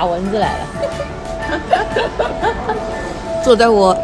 [0.00, 0.60] 打蚊子来了。
[3.44, 3.94] 坐在我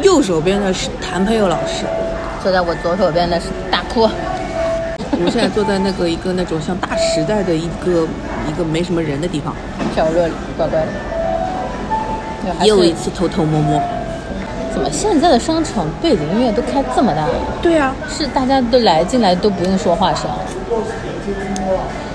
[0.00, 1.84] 右手边的是谭佩佑老师，
[2.40, 4.08] 坐在我左手边的是大哭。
[5.10, 8.06] 我们现在坐在那个一个那种像大时代的一个
[8.48, 9.52] 一个没什么人的地方，
[9.96, 10.86] 角落里乖乖的。
[12.64, 13.82] 又一次偷偷摸摸。
[14.72, 17.26] 怎么现在的商场背景音乐都开这么大？
[17.60, 20.30] 对啊，是大家都来进来都不用说话声，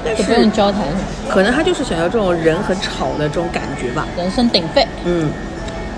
[0.04, 0.82] 但是不用交谈，
[1.30, 4.08] 可能他就是想要这种人很吵的这种感觉吧。
[4.18, 4.88] 人声鼎沸。
[5.06, 5.30] 嗯，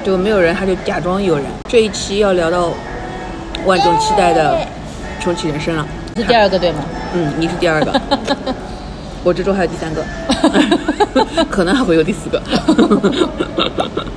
[0.03, 1.45] 就没有人，他就假装有人。
[1.69, 2.71] 这一期要聊到
[3.65, 4.57] 万众期待的
[5.19, 5.85] 重启人生了。
[6.15, 6.79] 是第二个对吗？
[7.13, 8.01] 嗯，你是第二个，
[9.23, 10.03] 我这周还有第三个，
[11.49, 12.41] 可能还会有第四个。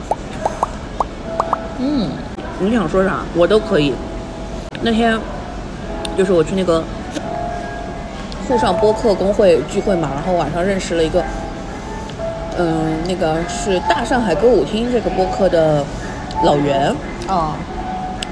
[1.79, 2.11] 嗯，
[2.59, 3.93] 你想说啥，我都可以。
[4.83, 5.19] 那天
[6.17, 6.83] 就是我去那个
[8.53, 11.25] 沪上播客工会聚会嘛，然后晚上认识了一个，
[12.59, 15.83] 嗯，那个是大上海歌舞厅这个播客的
[16.45, 16.95] 老袁，
[17.27, 17.57] 啊，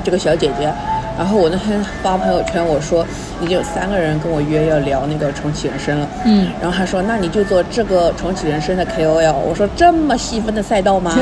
[0.04, 0.70] 这个小姐姐。
[1.16, 3.02] 然后我那天发朋友圈，我说
[3.40, 6.06] 已经有三个人跟我约要聊那个重启人生了。
[6.26, 11.14] 嗯，然后他说：“那你就做这个重启人生的 KOL。”我说：“这么细分的赛道吗？”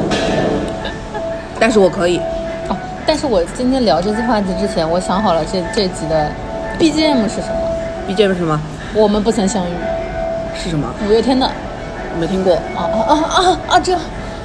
[1.60, 2.18] 但是我可以，
[2.68, 6.30] 哦，但是我今天聊这期话题之前，我想好了这这集的
[6.80, 7.60] BGM 是什么
[8.08, 8.58] ？BGM 是什么？
[8.94, 9.72] 我们不曾相遇，
[10.56, 10.88] 是什么？
[11.06, 11.48] 五月天的。
[12.18, 13.78] 没听过啊啊啊啊啊！
[13.78, 13.94] 这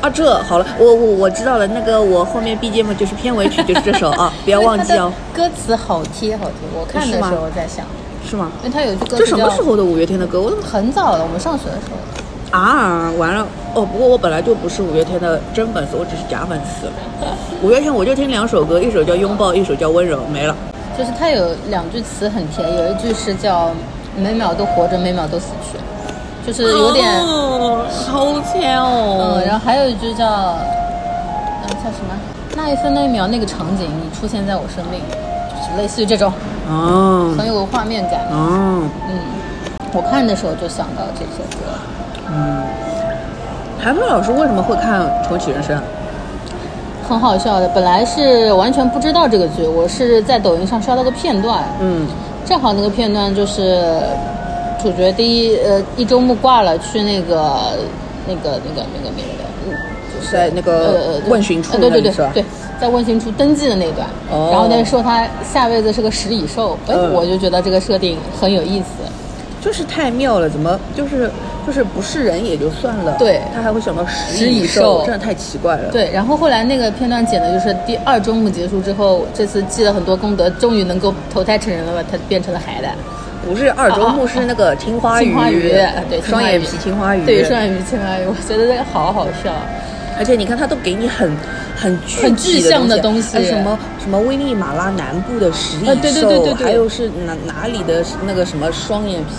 [0.02, 0.10] 啊。
[0.14, 1.66] 这好了，我我我知道了。
[1.68, 5.12] 那个我后面 BGM 就是片尾曲， 就是这首啊，不要忘记哦。
[5.34, 7.86] 歌词好贴好贴，我看的时候在想，
[8.30, 8.52] 是吗？
[8.64, 10.42] 因为它有一句歌这什么时候的五月天的歌？
[10.42, 12.60] 我怎么很早了，我们上学的时候。
[12.60, 13.10] 啊？
[13.18, 13.86] 完了哦！
[13.86, 16.88] 不过我本来就不是五月天的真粉丝，我只是假粉丝。
[17.64, 20.56] 五月天我就听两首歌，一首叫《拥抱》，一首叫《温柔》，没了。
[20.98, 23.72] 就是它有两句词很甜，有一句是叫
[24.18, 25.78] “每秒都活着，每秒都死去”，
[26.48, 29.36] 就是有点，哦、好甜哦。
[29.36, 32.16] 嗯，然后还有一句叫，嗯，叫什么？
[32.56, 35.02] 那一分那一秒那个场景，你出现在我生命，
[35.50, 36.32] 就是类似于这种，
[36.70, 38.22] 哦很有画面感。
[38.32, 39.20] 哦，嗯，
[39.92, 41.78] 我看的时候就想到这首歌。
[42.32, 42.64] 嗯，
[43.84, 45.78] 韩风老师为什么会看《重启人生》？
[47.08, 52.08] 很好笑的，本来是完全不知道这个剧，我是在抖音上刷到个片段，嗯。
[52.46, 53.84] 正好那个片段就是
[54.80, 57.74] 主角第一呃一周目挂了，去那个
[58.28, 59.74] 那个那个那个那个，嗯，
[60.14, 62.46] 就是在那个呃呃问询处呃对对对对，
[62.80, 64.50] 在问询处登记的那段，哦。
[64.52, 67.14] 然后那说他下辈子是个食蚁兽，哎，嗯。
[67.14, 68.86] 我就觉得这个设定很有意思。
[69.66, 71.28] 就是太妙了，怎么就是
[71.66, 82.08] 就是不是人也就算了，对他还会想到食蚁兽真的太奇怪了。，对，然后后来那个片段剪的就是第二周目结束之后，这次积了很多功德，终于能够投胎成人了吧？
[82.12, 82.94] 他变成了海胆。
[83.44, 85.70] 不是二周目是那个青花鱼，青花鱼，
[86.10, 89.52] 对，双眼皮青花鱼，对，双眼皮青花鱼，我觉得这个好好笑。
[90.18, 91.30] 而且你看，他都给你很
[91.76, 99.32] 很具很体具象的东东西哎什么什么危地马拉南部的食蚁兽，还有是哪哪里的那个什么双眼皮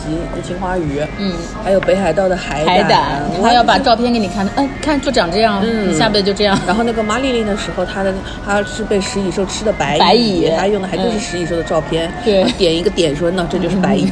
[0.47, 1.33] 青花鱼，嗯，
[1.65, 5.95] 还有北海道的海海胆，我他要把照片给你看，嗯，看就长这样，嗯。
[5.97, 6.59] 下辈子就这样。
[6.67, 8.13] 然后那个马丽丽的时候，她的
[8.45, 10.51] 她是被食蚁兽吃的白白蚁。
[10.57, 12.45] 她用的还就是嗯食蚁兽的照片，对。
[12.59, 14.11] 点一个点说，那这就是白蚁。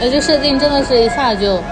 [0.00, 1.62] 哎，这设定真的是一下就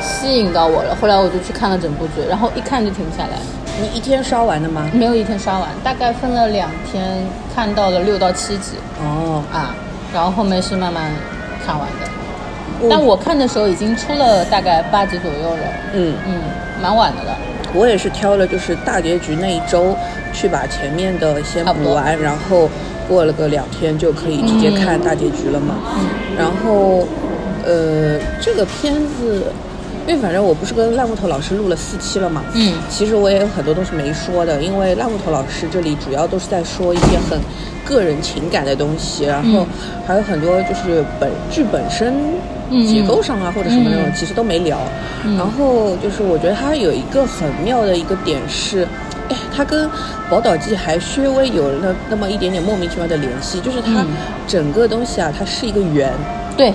[0.00, 0.96] 吸引到我了。
[1.00, 3.36] 后来我就去看了整部剧，然后一看就停不下来，
[3.80, 4.88] 你一天刷完的吗？
[4.92, 7.24] 没有一天刷完，大概分了两天，
[7.54, 9.74] 看到了六到七集哦，啊，
[10.12, 11.12] 然后后面是慢慢
[11.64, 12.88] 看完的。
[12.88, 15.62] 但我看的时候已经出了大概八集左右了，
[15.92, 16.40] 嗯，嗯，
[16.82, 17.36] 蛮晚的了。
[17.74, 19.94] 我也是挑了就是大结局那一周
[20.32, 22.68] 去把前面的先补完，然后
[23.06, 25.74] 过了个两天就可以直接看大结局了嘛。
[25.94, 26.08] 嗯
[26.38, 27.06] 然后，
[27.66, 29.52] 呃，这个片子，
[30.06, 32.74] 因为反正我不是跟烂木头老师录了四期了嘛，嗯。
[32.88, 37.38] 其实我也有很多东西没说的，因为烂木头老师这里主要都是在说一些很
[37.84, 39.66] 个人情感的东西，然后嗯。
[40.06, 42.14] 还有很多就是本剧本身
[42.70, 44.78] 嗯结构上啊或者什么那种，嗯其实都没聊。
[45.24, 45.36] 嗯。
[45.36, 48.86] 然后就是我觉得他有一个很妙的一个点是。
[49.28, 49.86] 哎，他跟
[50.28, 54.08] 《宝岛记》还稍微有那那么一点点莫名其妙的联系，就是它嗯。
[54.48, 56.12] 整个东西啊，它是一个圆，
[56.56, 56.72] 对，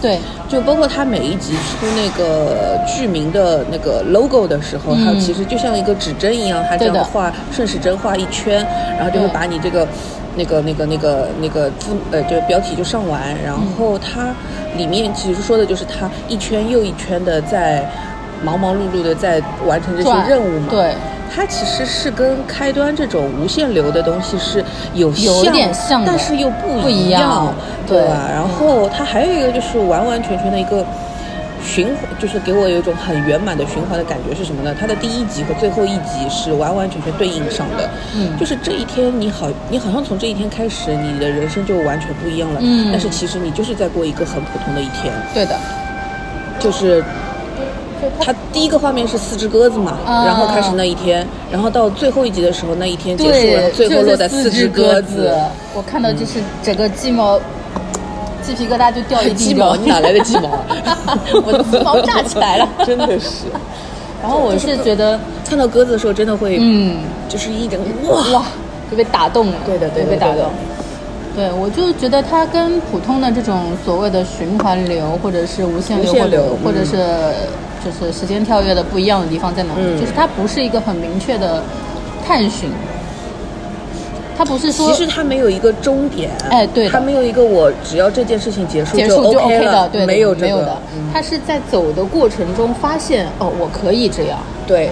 [0.00, 0.18] 对，
[0.48, 8.64] 就包括他每一集出那个剧名的那个 logo 的时候，它嗯其实就像一个指针一样，它这样画顺时针画一圈，
[8.96, 9.86] 然后就会把你这个
[10.36, 14.32] 那个那个那个那个字呃就标题就上完，然后它
[14.76, 17.84] 里面其实说的就是它一圈又一圈的在
[18.44, 20.68] 忙忙碌碌的在完成这些任务嘛。
[20.70, 20.94] 对，
[21.34, 24.64] 它其实是跟开端这种无限流的东西是
[24.94, 27.54] 有有点像但是又不不一样
[27.86, 28.28] 对对吧？
[28.32, 30.84] 然后它还有一个就是完完全全的一个。
[31.60, 34.74] 循环就是给我有一种很圆满的循环的感觉是什么呢？
[34.80, 45.58] 它的第一集和最后一集是完完全全对应上的，嗯就是这一天你好，你好像从这一天开始，你的人生就完全不一样了，嗯但是其实你就是在过一个很普通的一天，对的，
[46.58, 47.04] 就是
[48.20, 55.34] 他第一个画面是四只鸽子嘛，啊然后开始那一天，然后到最后一集的时候，那一天结束了，然后，最后落在四只鸽子。
[55.74, 57.38] 我看到就是整个鸡毛。
[58.40, 60.48] 鸡皮疙瘩就掉一地 鸡毛，你哪来的鸡毛？
[61.44, 63.44] 我的鸡毛炸起来了，真的是。
[64.22, 66.96] 然后我是觉得，看到鸽子的时候，真的会，嗯，
[67.28, 67.78] 就是一整
[68.08, 68.44] 哇哇，
[68.90, 69.54] 就被打动了。
[69.66, 70.44] 对的对的被打动。
[71.36, 76.96] 对，我就觉得它跟普通的这种所谓的循环流，或者是无限流，或者是
[77.84, 79.80] 就是时间跳跃的不一样的地方在哪里？
[79.80, 80.00] 嗯。
[80.00, 81.62] 就是它不是一个很明确的
[82.26, 82.70] 探寻，
[84.36, 86.90] 它不是说其实它没有一个终点，哎对的。
[86.90, 90.46] 它没有一个我只要这件事情结束结束就 OK 了，的，对，没有这个。
[90.46, 90.76] 没有的，
[91.12, 94.38] 它是在走的过程中发现哦，我可以这样。
[94.66, 94.90] 对，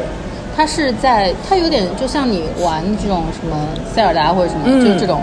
[0.57, 3.57] 它是在，它有点就像你玩这种什么
[3.95, 4.85] 塞尔达或者什么，嗯。
[4.85, 5.21] 就是这种，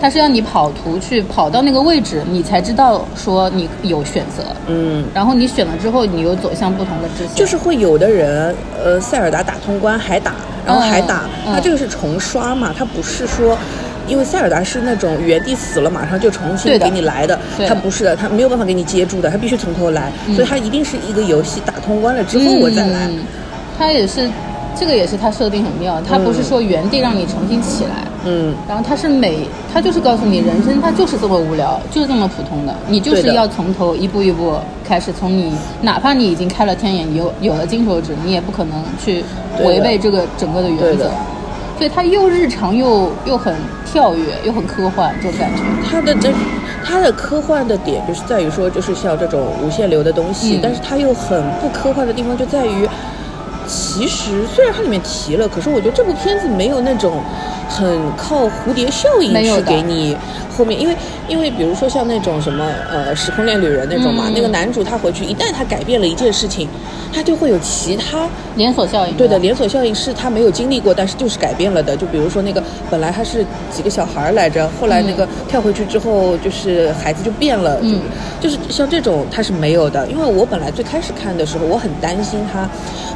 [0.00, 5.04] 它是要你跑图去跑到那个位置，你才知道说你有选择，嗯。
[5.12, 7.34] 然后你选了之后，你又走向不同的支线。
[7.34, 10.34] 就是会有的人，呃，塞尔达打通关还打，
[10.66, 13.56] 然后还打，嗯他这个是重刷嘛，他不是说。
[14.08, 23.06] 因为塞尔达是那种原地死了马上就重新给你来的，对他不是的，他没有办法给你接住的，他必须从头来，所以他一定是一个游戏打通关了之后我再来。
[23.06, 23.20] 嗯，
[23.78, 24.28] 它也是，
[24.74, 28.09] 这个也是它设定很妙，它不是说原地让你重新起来。
[28.24, 35.52] 嗯，然后它是每，它就是告诉你，人生它就是这么无聊，就是这么普通的，你就是要从头一步一步开始，从你
[35.82, 39.24] 哪怕你已经开了天眼，有有了金手指，你也不可能去
[39.64, 41.10] 违背这个整个的原则。
[41.78, 43.56] 所以它又日常又又很
[43.86, 45.62] 跳跃，又很科幻这种感觉。
[45.90, 46.30] 它的这
[46.84, 50.60] 它的科幻的点就是在于说，就是像这种无限流的东西，嗯。
[50.62, 52.86] 但是它又很不科幻的地方就在于，
[53.66, 57.14] 其实虽然它里面提了，可是我觉得这部片子没有那种
[57.70, 60.16] 很靠蝴蝶效应去给你
[60.54, 60.96] 后面，因为
[61.28, 66.68] 因为比如说像那种什么呃时空恋旅人那种嘛，嗯那个男主他回去一旦他改变了一件事情，
[67.14, 69.14] 他就会有其他连锁效应。
[69.16, 71.96] 对的，连锁效应是他没有经历过，但是就是改变了的。
[71.96, 77.78] 就比如说那个本来他是几个小孩儿来着，后来那个跳回去之后，就是孩子就变了。
[77.82, 78.00] 嗯
[78.40, 80.06] 就，就是像这种他是没有的。
[80.08, 82.68] 因为我本来最开始看的时候，我很担心他，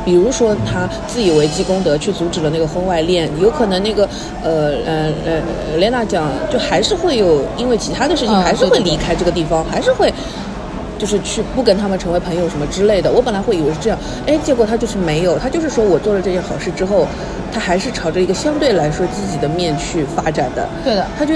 [0.05, 4.09] 比如说他自以为积功德去阻止了那个婚外恋，有可能那个
[4.44, 10.12] 呃呃呃莲娜讲就还是会有因为其他的事情嗯还是会离开这个地方，还是会。
[10.96, 13.11] 就是去不跟他们成为朋友什么之类的。
[13.11, 13.99] 我本来会以为是这样，
[14.29, 17.05] 哎，结果他就是没有，他就是说我做了这件好事之后，
[17.52, 20.67] 他还是朝着一个相对来说积极的面去发展的。
[20.85, 21.35] 对的，他就。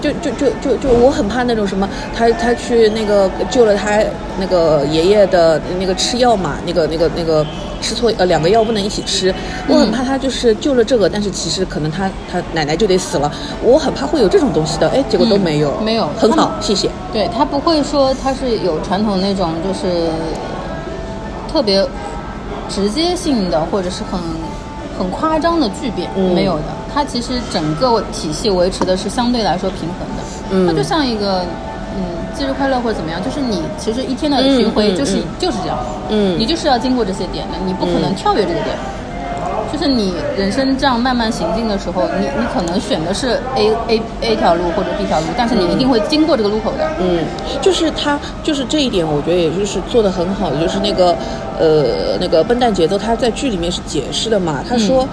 [0.00, 4.00] 就就就就就我很怕那种什么，他他去那个救了他
[4.38, 7.44] 那个爷爷的那个吃药嘛，那个那个那个
[7.80, 9.34] 吃错呃两个药不能一起吃，
[9.66, 13.30] 我很怕他就是救了这个，但是其实可能他他奶奶就得死了，
[13.62, 16.90] 我很怕会有这种东西的，哎，结果都嗯没有，没有很好，谢谢。
[17.12, 20.08] 对他不会说他是有传统那种就是
[21.50, 21.86] 特别
[22.68, 24.20] 直接性的，或者是很
[24.98, 26.64] 很夸张的巨变，嗯没有的。
[26.92, 30.22] 它其实整个体系维持的是相对来说平衡的。
[30.50, 31.44] 嗯它就像一个
[32.30, 35.78] 嗯节日快乐或者怎么样，就是你其实一天的巡回就是、嗯就是这样，
[36.10, 38.76] 嗯你就是要经过这些点的，你不可能嗯跳跃这个点。
[39.70, 46.88] 就是你人生这样慢慢行进的时候，你你可能选的是 A A A 条路或者 B 条路，但是你一定会经过这个路口的。
[46.98, 47.22] 嗯，
[47.60, 51.14] 就是他，就是这一点，我觉得也就是做的很好的，就是那个，
[51.58, 55.06] 呃，那个笨蛋节奏，他在剧里面是解释的嘛，他说。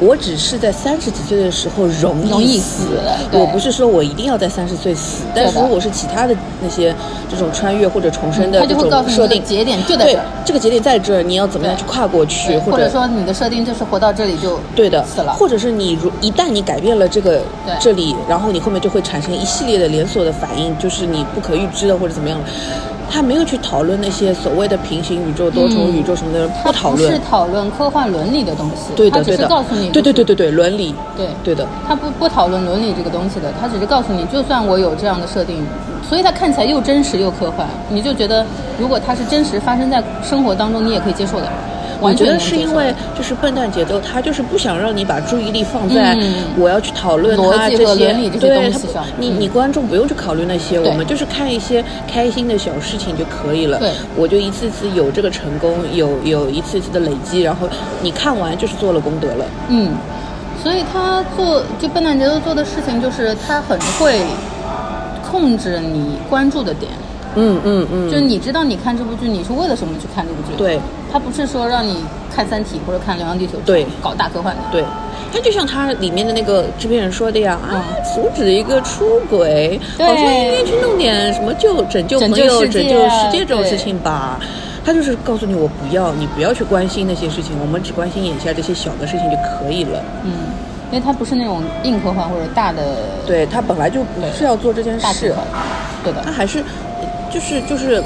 [0.00, 2.84] 我只是在三十几岁的时候容易死
[3.32, 6.94] 我不是说我一定要在三十岁死，但是如果是其他的那些
[7.30, 17.40] 这种穿越或者重生的这种设定，这个节点就在对这个节点在这儿，你要怎么样去跨过去，或者说你的设定就是活到这里就对的，死了，或者是你如一旦你改变了这个
[17.80, 22.44] 这里，然后你后面就会产生一系列的连锁的反应，就是你不可预知的或者怎么样的。
[23.10, 27.44] 他没有去讨论那些所谓的平行宇宙、多重宇宙什么的，他不是讨论。
[27.44, 35.64] 讨论科幻伦理的东西，对的，他只对的，是告诉你，对对对对对，伦理，对对的，他不不讨论伦理这个东西的，他只是告诉你，就算我有这样的设定，
[36.08, 38.44] 所以他看起来又真实又科幻，你就觉得
[38.78, 41.48] 如果它是真实发生在生活当中，你也可以接受的。
[42.04, 46.44] 我觉得是因为就是笨蛋节奏，他就是不想让你把注意力放在嗯。
[46.58, 49.40] 我要去讨论他这些东西上你嗯。
[49.40, 53.78] 你观众不用去考虑那些，我们就是看一些开心的小事情就可以了。
[53.78, 53.90] 对。
[54.16, 57.68] 我就一次次有这个成功，有有一次次的累积，然后
[58.02, 59.44] 你看完就是做了功德了。
[59.68, 59.92] 嗯，
[60.62, 64.20] 所以他做就笨蛋节奏做的事情，就是他很会
[65.30, 66.92] 控制你关注的点，
[67.34, 70.78] 嗯嗯嗯，就是你知道你看这部剧你是为了什么去看这部剧，对，
[71.14, 74.82] 他不是说让你看《三体》或者看《流浪地球》对搞大科幻的，对，
[75.32, 84.40] 它就像它里面的那个制片人说的呀，啊，嗯阻止一个出轨，好像应该去弄点什么救拯救拯救朋友、拯救世界这种事情吧。
[84.84, 90.02] 他就是告诉你，我不要，你不要去关心那些事情，我们只关心眼下这些小的事情就可以了。
[90.24, 90.32] 嗯，
[90.90, 92.82] 因为它不是那种硬科幻或者大的
[93.24, 95.32] 对他本来就不是要做这件事
[96.02, 96.60] 对的他，还是
[97.32, 98.02] 就是就是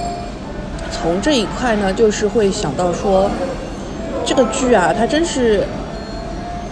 [1.00, 3.30] 从这一块呢，就是会想到说，
[4.24, 5.64] 这个剧啊，它真是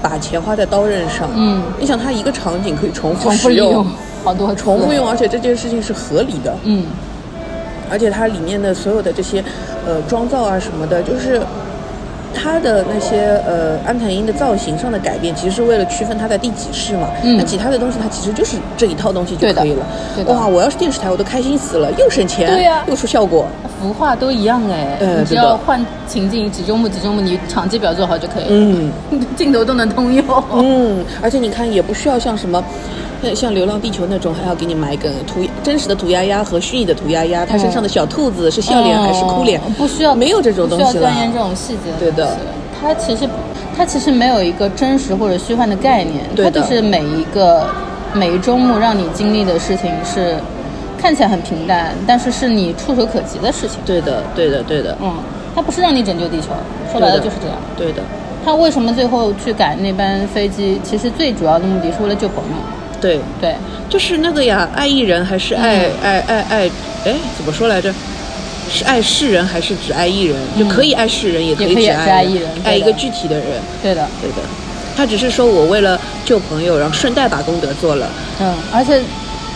[0.02, 1.28] 把钱花在刀刃上。
[1.34, 3.86] 嗯，你想，它一个场景可以重复使用
[4.24, 6.84] 好多重复用，而且这件事情是合理的，嗯，
[7.90, 9.42] 而且它里面的所有的这些
[9.86, 11.40] 呃妆造啊什么的，就是。
[12.36, 17.08] 它的那些呃安藤樱的造型上的改变，其实是为了区分它在第几世嘛。
[17.22, 19.86] 嗯那其他的东西它其实就是这一套东西就可以了。
[20.14, 23.46] 对的哇，我要是电视台，我都开心死了，又省钱，对呀又出效果。
[23.80, 28.92] 服化都一样哎，你只呃对的要换情境几周目几周目，你场记表做好就可以了，嗯
[29.36, 30.24] 镜头都能通用，
[30.54, 32.62] 嗯，而且你看，也不需要像什么。
[33.26, 39.60] 呃像《流浪地球》那种，还要给你买一个涂真实的涂鸦鸦和虚拟的涂鸦鸦，它身上的小兔子是笑脸还是哭脸？
[39.66, 41.90] 嗯不需要，没有这种东西了需要钻研这种细节。
[41.98, 42.36] 对的，
[42.80, 43.28] 它其实
[43.76, 47.66] 它其实没有一个真实或者虚幻的概念，对的它就是每一个
[48.14, 50.36] 每一周目让你经历的事情是
[50.96, 53.80] 看起来很平淡，但是是你触手可及的事情。
[53.84, 55.12] 对的，对的，对的，嗯，
[55.54, 56.48] 它不是让你拯救地球，
[56.92, 57.56] 说白了就是这样。
[57.76, 58.02] 对的，
[58.44, 60.80] 他为什么最后去赶那班飞机？
[60.84, 62.56] 其实最主要的目的是为了救朋友。
[63.00, 63.54] 对，对，
[63.88, 66.70] 就是那个呀，爱一人还是爱、嗯爱爱爱？
[67.04, 67.92] 哎，怎么说来着？
[68.68, 70.36] 是爱世人还是只爱一人？
[70.58, 73.46] 就可以爱世人，也可以只只爱一人爱一个具体的人。
[73.80, 74.36] 对的，对的，
[74.96, 78.08] 他只是说我为了救朋友，然后顺带把功德做了。
[78.40, 79.00] 嗯，而且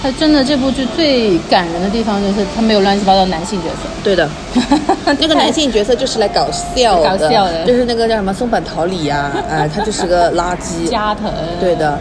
[0.00, 3.88] 他真的这部剧最感人的地方就是他没有乱七八糟男性角色。
[4.04, 4.28] 对的，
[5.18, 10.86] 那个男性角色就是来搞笑的，搞笑的就是那个叫什么松坂桃李呀、哎、他就是个垃圾。
[10.88, 11.98] 加藤，对的，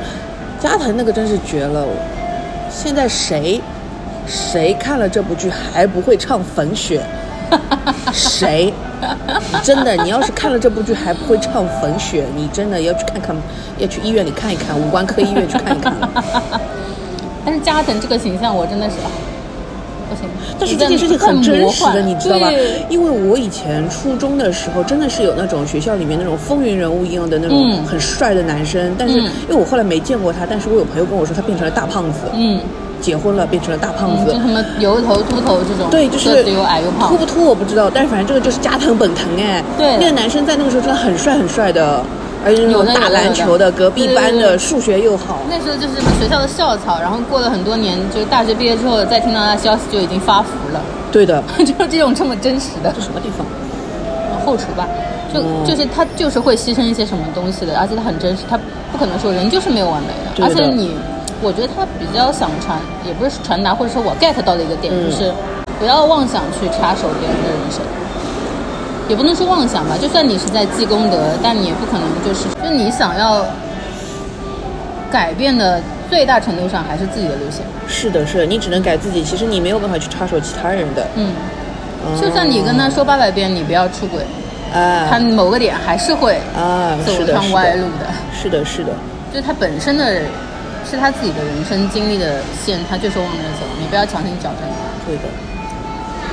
[0.60, 1.86] 加藤那个真是绝了。
[2.70, 3.60] 现在谁
[4.28, 7.01] 谁看了这部剧还不会唱《粉雪》？
[8.13, 8.74] 谁？
[9.63, 13.36] 真的，你要是看了这部剧还不会唱《粉雪》，你真的要去看看，
[13.78, 15.94] 要去医院里看一看，五官科医院去看一看。
[17.46, 19.10] 但是加藤这个形象我真的是啊，
[20.10, 20.25] 不行。
[20.60, 22.50] 但是这件事情很真实的，你知道吧？
[22.89, 32.60] 因为我以前初中的时候，真的是有那种学校里面那种风云人物一样的那种嗯很帅的男生，但是嗯因为我后来没见过他，但是我有朋友跟我说他变成了大胖子，嗯，
[33.00, 34.39] 结婚了变成了大胖嗯，子就。
[34.39, 39.63] 什么油头秃头这种，对，就是又矮又胖秃不，秃我不知道，但是反正这个就是加藤本藤哎。
[39.78, 42.04] 对那个男生在那个时候真的很帅很帅的，
[42.46, 45.39] 而且那有的种打篮球的，隔壁班的数学又好。
[45.50, 50.81] 那时候就是学校的校草，然后过了很多年，就是大学毕业之后再听到他消息就已经发福了，
[51.12, 52.91] 对的， 就是这种这么真实的。
[52.96, 53.46] 这什么地方？
[54.46, 54.88] 后厨吧，
[55.34, 58.58] 就、嗯就是他就是会牺牲一些什么东西的，而且他很真实，他
[58.91, 60.46] 不可能说人就是没有完美的，的。
[60.48, 60.91] 而且你，
[61.41, 65.05] 我觉得他比较想传，也不是传达，或者说我 get 到的一个点、嗯。
[65.05, 65.31] 就是，
[65.77, 67.81] 不要妄想去插手别人的人生。
[69.10, 73.44] 也不能说妄想吧，就算你是在积功德，但你也不可能就是，就你想要
[75.12, 77.66] 改变的最大程度上还是自己的路线。
[77.88, 81.08] 是的，是的，你只能改自己，其实你没有办法去插手其他人的。
[81.16, 81.34] 嗯，
[82.06, 84.22] 嗯就算你跟他说八百遍你不要出轨，
[84.72, 88.06] 啊，他某个点还是会啊，走，上歪路的。
[88.32, 88.92] 是的，是的，
[89.34, 90.22] 就是他本身的
[90.88, 95.08] 是他自己的人生经历的线，他就是往那儿走，你不要强行矫正他。
[95.08, 95.24] 对的。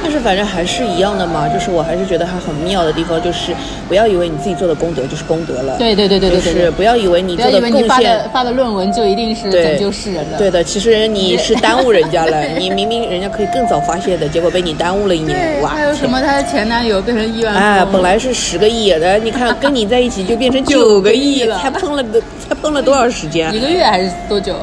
[0.08, 3.52] 但是反正还是一样的嘛，就是我还是觉得它很妙的地方，就是
[3.88, 10.38] 不要以为你自己做的功德就是功德了，对对对对对对就是不要以为你做的贡献，发的论文就一定是对拯救世人的。
[10.38, 15.70] 对的，其实你是耽误人家了， 你明明人家可以更早发现的，结果被你耽误了一年，哇！
[15.70, 17.68] 还有什么她的前男友变成亿万富翁？
[17.68, 23.58] 哎，本来是十个亿的，你看跟你在一起就变成 九九个个亿亿了才碰了个才碰了多少时间一？
[23.58, 24.54] 个月还是多久？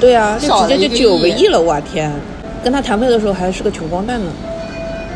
[0.00, 2.12] 对啊， 就直接就九个亿了，我天！
[2.64, 4.26] 跟他谈判的时候还是个穷光蛋呢，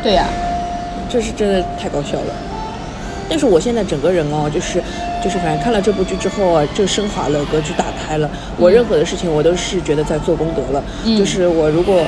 [0.03, 0.27] 对呀、
[1.09, 2.33] 这是真的太搞笑了。
[3.29, 4.83] 但是我现在整个人哦，就是
[5.23, 8.29] 就是反正看了这部剧之后啊，就升华了，格局打开了。
[8.57, 10.83] 我任何的事情我都是觉得在做功德了。
[11.05, 12.05] 嗯就是我如果，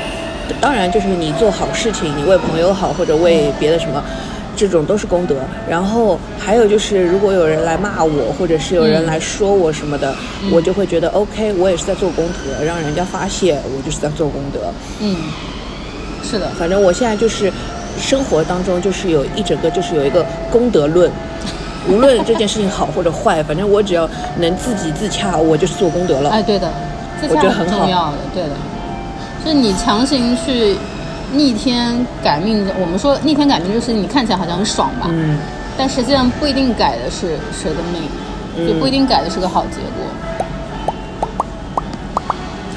[0.60, 4.04] 当然就是你做好事情，你为朋友好或者为别的什么。
[4.58, 5.36] 这种都是功德。
[5.70, 10.16] 然后还有就是，如果有人来骂我，或者是有人嗯来说我什么的，
[10.50, 14.60] 我就会觉得 OK，我也是在做功德，让人家发泄，我就是在做功德。
[15.02, 15.18] 嗯，
[16.24, 17.52] 是的，反正我现在就是
[18.00, 21.12] 生活当中就是有一整个就是有一个功德论，
[21.90, 24.10] 无论这件事情好或者坏，反正我只要
[24.40, 26.30] 能自己自洽，我就是做功德了。
[26.30, 26.72] 哎，对的，
[27.22, 28.50] 这我觉得很重要的，对的，
[29.44, 30.76] 就是你强行去
[31.34, 35.38] 逆天改命，我们说逆天改命就是你看起来好像很爽吧，嗯，
[35.78, 40.05] 但实际上不一定改的是谁的命，就不一定改的是个好结果。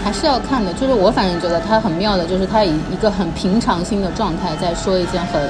[0.08, 5.42] 还是要看的，就是我反正觉得他很妙的，就是他以一个很平常心的状态在说一件很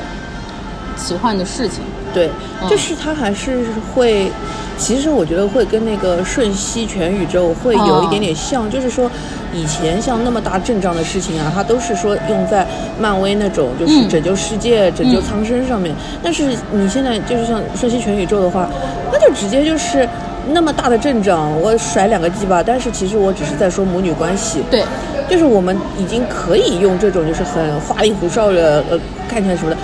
[0.96, 1.84] 奇幻的事情。
[2.12, 2.28] 对，
[2.60, 4.32] 嗯就是他还是会，
[4.76, 9.08] 其实我觉得会跟那个瞬息全宇宙会有一点点像，就是说
[9.54, 12.66] 以前像那么大阵仗的事情啊，他都是说用在
[12.98, 18.68] 漫威那种就是嗯拯救世界、拯救苍生上面，但是你现在就是像瞬息全宇宙的话，
[19.12, 20.08] 那就直接就是。
[20.52, 24.62] 那么大的阵仗，我甩两个鸡巴，但是其实我只是在说母女关系。
[24.70, 24.82] 对，
[25.28, 29.76] 就是我们已经可以用这种就是很花里胡哨的，呃，看起来什么的，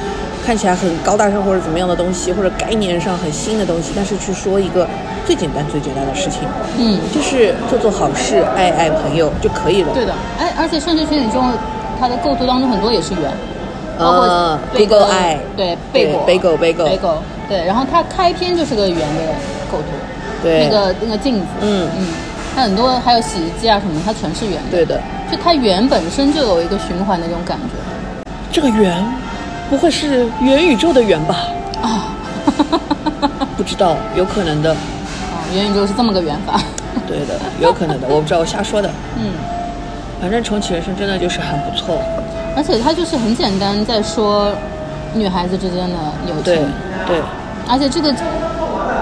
[0.45, 4.87] 看起来很高大上或者怎么样的东西，或者概念上很新的东西，但是去说一个
[5.27, 6.41] 最简单最简单的事情，
[6.79, 9.93] 嗯，就是做做好事，爱爱朋友就可以了。
[9.93, 11.41] 对的，哎，而且甚至全宇宙
[12.01, 13.31] 它的构图当中很多也是圆，
[13.99, 16.25] 包括呃贝，Google Eye 对贝果。
[16.27, 19.35] 贝狗贝狗贝狗，对，然后它开篇就是个圆的
[19.71, 20.14] 构图，对
[20.45, 21.89] 那个那个镜子，嗯。
[21.99, 22.07] 嗯，
[22.55, 28.31] 它很多还有洗衣机啊什么的，它全是圆的，对的，就它圆本身就有一个循环的那种感觉。
[28.53, 29.05] 这个圆，
[29.69, 31.49] 不会是元宇宙的圆吧？
[31.83, 32.15] 啊，
[33.57, 34.71] 不知道，有可能的。
[34.71, 36.61] 啊，元宇宙是这么个圆法，
[37.09, 38.89] 对的，有可能的，我不知道，我瞎说的。
[39.19, 39.33] 嗯，
[40.21, 41.99] 反正重启人生真的就是很不错。
[42.57, 44.53] 而且它就是很简单在说
[45.13, 45.97] 女孩子之间的
[46.29, 46.67] 友对情，
[47.05, 47.17] 对，
[47.69, 48.15] 而且这个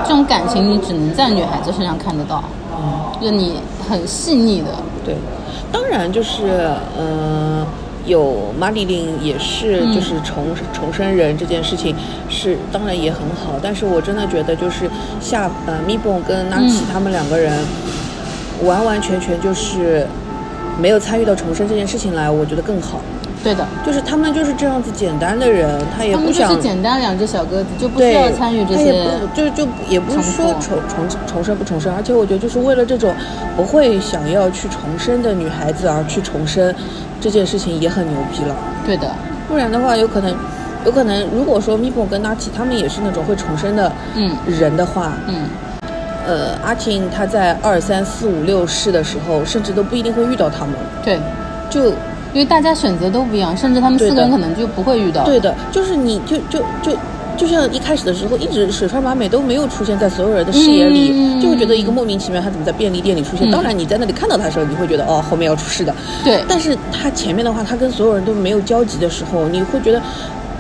[0.05, 2.43] 这种感情你只能在女孩子身上看得到，
[2.77, 3.03] 嗯。
[3.23, 4.69] 就你很细腻的，
[5.05, 5.15] 对，
[5.71, 7.67] 当然就是嗯、呃
[8.05, 9.95] 有马丽琳也是嗯。
[9.95, 11.95] 就是重、重生人这件事情
[12.29, 16.87] 是当然也很好，但是我真的觉得就是下呃咪蹦跟纳奇嗯。
[16.93, 17.65] 他们两个人
[18.65, 20.05] 完完全全就是
[20.81, 23.01] 没有参与到重生这件事情来，我觉得更好。
[23.43, 33.15] 对的，就是他们就是这样子简单的人，他也不想是简单两只小鸽子，就不需，要参与这他也些不就就也不是说重重重重生不重生，而且我觉得就是为了这种
[33.57, 36.75] 不会想要去重生的女孩子而去重生，
[37.21, 38.55] 这件事情也很牛逼了。
[38.87, 39.11] 对的，
[39.49, 40.35] 不然的话，有可能，
[40.85, 44.31] 有可能，如果说咪蹦跟阿奇他们也是那种会重生的嗯。
[44.47, 45.49] 人的话，嗯，
[46.27, 50.75] 呃，阿婷她在二三四五六世的时候，甚至都不一定会遇到他们，
[51.05, 51.19] 对，
[51.69, 51.93] 就
[52.33, 56.97] 因为大家选择都不一样，甚至他们四个人可能就不会遇到，对的，就是你就就就
[57.37, 61.41] 就像一开始的时候，一直水川麻美都没有出现在所有人的视野里，嗯。
[61.41, 63.49] 就会觉得一个莫名其妙，他怎么在便利店里出现？
[63.49, 63.51] 嗯。
[63.51, 66.43] 当然你在那里看到他的时候，你会觉得哦后面要出事的，对。
[66.49, 70.01] 但是他前面的话，他跟所有人都没有交集的时候，你会觉得。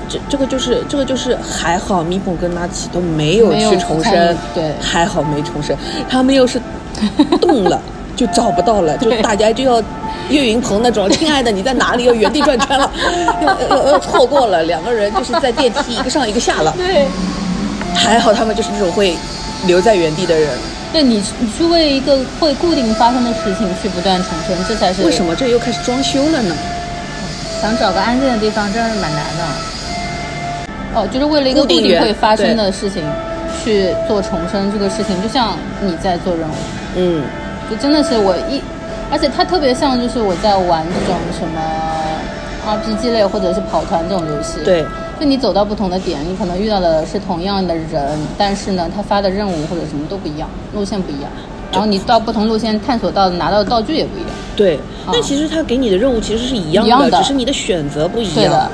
[0.09, 4.75] 这这个就是这个就是还好，咪蹦跟拉奇都没有去重生，对。
[4.79, 5.75] 还好没重生，
[6.07, 6.61] 他们又是
[7.41, 7.81] 动了
[8.25, 9.83] 就找不到了，就大家就要
[10.29, 12.05] 岳云鹏那种， 亲爱的你在哪里？
[12.05, 12.89] 要原地转圈了，
[13.41, 17.07] 要要要错过了，两个人就是在电梯一个上一个下了，对。
[17.95, 19.15] 还好他们就是那种会
[19.67, 20.49] 留在原地的人。
[20.93, 26.55] 对你，你去为一个会固定发生的事情去不断重生，这才是为什么这又开始装修了呢？
[27.61, 29.45] 想找个安静的地方，真的是蛮难的。
[30.95, 33.03] 哦，就是为了一个固定会发生的事情
[33.63, 36.53] 去做重生这个事情，就像你在做任务，
[36.97, 37.23] 嗯，
[37.73, 38.61] 就真的是我一，
[39.11, 41.59] 而且它特别像就是我在玩这种什么
[42.67, 44.59] RPG 类或者是跑团这种游戏。
[44.63, 44.85] 对，
[45.19, 51.31] 就你走到不同的点，你可能遇到的是同样的人，但是呢，他发的任务或者什么都不一样，路线不一样。
[51.73, 54.31] 然后你到不同路线探索到拿到的道具也不一样。
[54.55, 54.77] 对。
[55.07, 58.71] 啊但其实他给你的任务其实是一样一样的只是你的选择不一样对的。，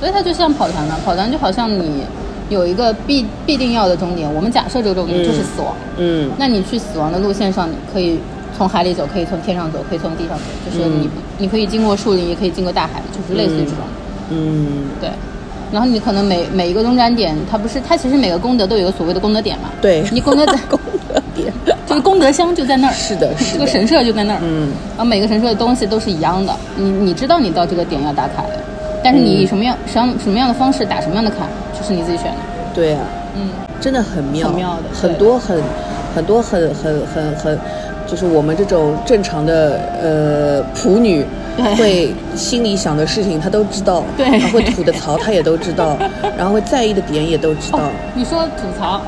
[0.00, 2.02] 所以它就像跑团嘛，跑团就好像你
[2.48, 8.18] 有一个必必定要的终点，我们假设这个终点就是死亡，嗯，那你去死亡的路线上，你可以
[8.56, 13.78] 从海里走，可以从天上走，可以从地上走，就是你、你可以经过树林，也可以经过大海，就是类似于这种，
[14.30, 15.10] 嗯，对。
[15.72, 20.04] 然后你可能每每一个中转点，它不是它其实每个功德都有个所谓的功德点嘛，对。
[20.12, 20.78] 你功德 功
[21.08, 21.52] 德点。
[21.86, 23.50] 就是功德箱就在那儿，是的是的。
[23.52, 28.58] 这个神社就在那儿，嗯，然后每个神社的东西都是一样的，你你知道你到这个点要打卡的，
[29.04, 31.46] 但是你以什么样什么什么样的方式打什么样的卡，
[31.78, 32.38] 就是你自己选的，
[32.74, 33.00] 对啊，
[33.36, 35.62] 嗯，真的很妙，很妙的很多很
[36.14, 37.58] 很多很很很很
[38.06, 41.24] 就是我们这种正常的呃普女
[41.76, 44.26] 会心里想的事情，她都知道，对。
[44.26, 45.96] 然后会吐的槽，她也都知道，
[46.36, 49.02] 然后会在意的点也都知道，哦，你说吐槽，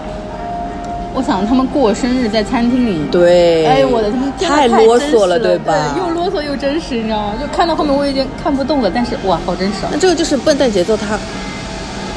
[1.16, 5.94] 我想他们过生日在餐厅里，对，哎，我的天，太啰嗦了，对吧？
[5.94, 7.35] 对，又啰嗦又真实，你知道吗？
[7.40, 9.98] 就看到后面我已经看不动了，但是哇，好真实啊那！
[9.98, 11.18] 这个就是笨蛋节奏，它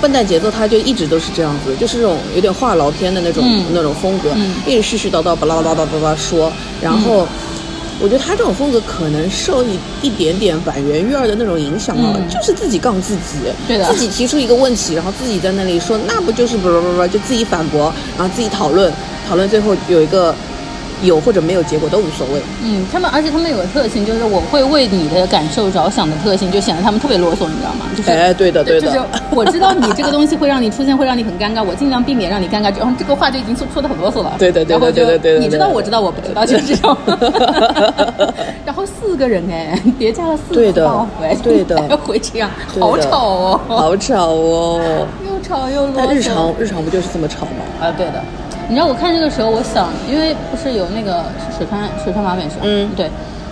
[0.01, 7.25] 笨蛋节奏，它就一直都是这样子，就是这种有点话痨片的那种、嗯那种风格，嗯一直絮絮叨叨、巴拉巴拉巴拉巴拉说，然后。
[8.01, 18.91] 我觉得他这种风格可能受一一点点板垣瑞儿的那种影响啊，嗯就是自己杠自己，对的自己提出一个问题，然后自己在那里说，那不就是不不不不，就自己反驳，然后自己讨论，
[19.27, 20.33] 讨论最后有一个
[21.01, 22.41] 有或者没有结果都无所谓。
[22.63, 27.85] 嗯，他们而且他们有个特性，就是我会为你的感受着想的特性，就显得他们特别啰嗦，你知道吗？
[27.95, 28.99] 就是哎对的对的就是
[29.31, 34.33] 我知道你这个东西会让你出现，会让你很尴尬，我尽量避免让你尴尬，然后这个话就已经说说的很啰嗦了。
[34.39, 36.95] 对的对的对的对的你知道我知道我不知道，就是这种。
[38.65, 45.05] 然后四个人哎，叠加了四对的个 buff 哎，对的来回这样，好吵哦，好吵哦！
[45.27, 45.93] 又吵又啰嗦。
[45.97, 47.63] 但日常日常不就是这么吵吗？
[47.81, 48.21] 啊，对的。
[48.69, 52.61] 你知道我看这个时候，我想，因为不是有那个是水川水川麻美是吧？
[52.63, 52.87] 嗯。
[52.95, 53.09] 对。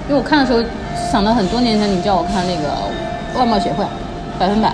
[0.08, 0.64] 因为我看的时候
[1.12, 2.70] 想到很多年前，你叫我看那个
[3.38, 3.84] 外貌协会
[4.40, 4.74] 百分百，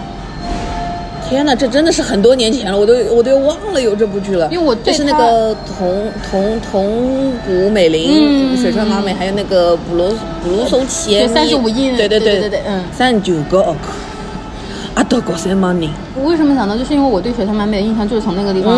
[1.28, 4.48] 天哪，这真的是很多年前了，我都我都忘了有这部剧了。
[4.52, 8.58] 因为我对就是那个桐桐桐谷美玲、嗯。
[8.58, 10.10] 水川麻美，还有那个布罗
[10.44, 12.84] 布罗松奇对35亿对对对对对嗯。
[12.92, 13.62] 三十九个
[14.96, 15.90] 億，あと五千万人。
[16.16, 18.74] 我为什么想到，就是因为我对水川麻美的印象就是从那个地方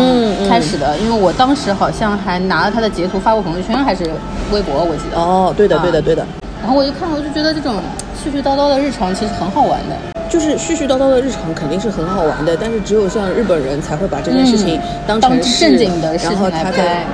[0.48, 4.04] 开始的，因为我当时好像还拿了他的截图发过朋友圈还是
[4.52, 5.18] 微博，我记得。
[5.18, 6.26] 哦，对的啊对的对的，
[6.60, 7.74] 然后我就看，我就觉得这种
[8.16, 9.96] 絮絮叨叨的日常其实很好玩的。
[10.28, 17.04] 就是絮絮叨叨的日常肯定是很好玩的，但是只有像日本人才会把这件事情嗯当当成是正经的事然情来拍后他再。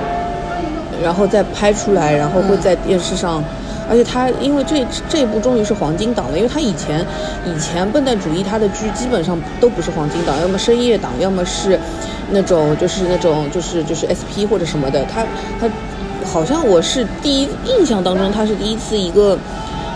[1.03, 3.43] 然后再拍出来，然后会在电视上，
[3.89, 7.05] 而且他因为这这一部终于是黄金档了，因为他以前
[7.45, 11.79] 以前笨蛋主义他的剧基本上都不是黄金档，要么深夜档，要么是
[12.31, 15.25] 那种就是那种就是就是 SP 或者什么的，他
[15.59, 15.69] 他
[16.25, 19.37] 好像我是第一印象当中他是第一次一个。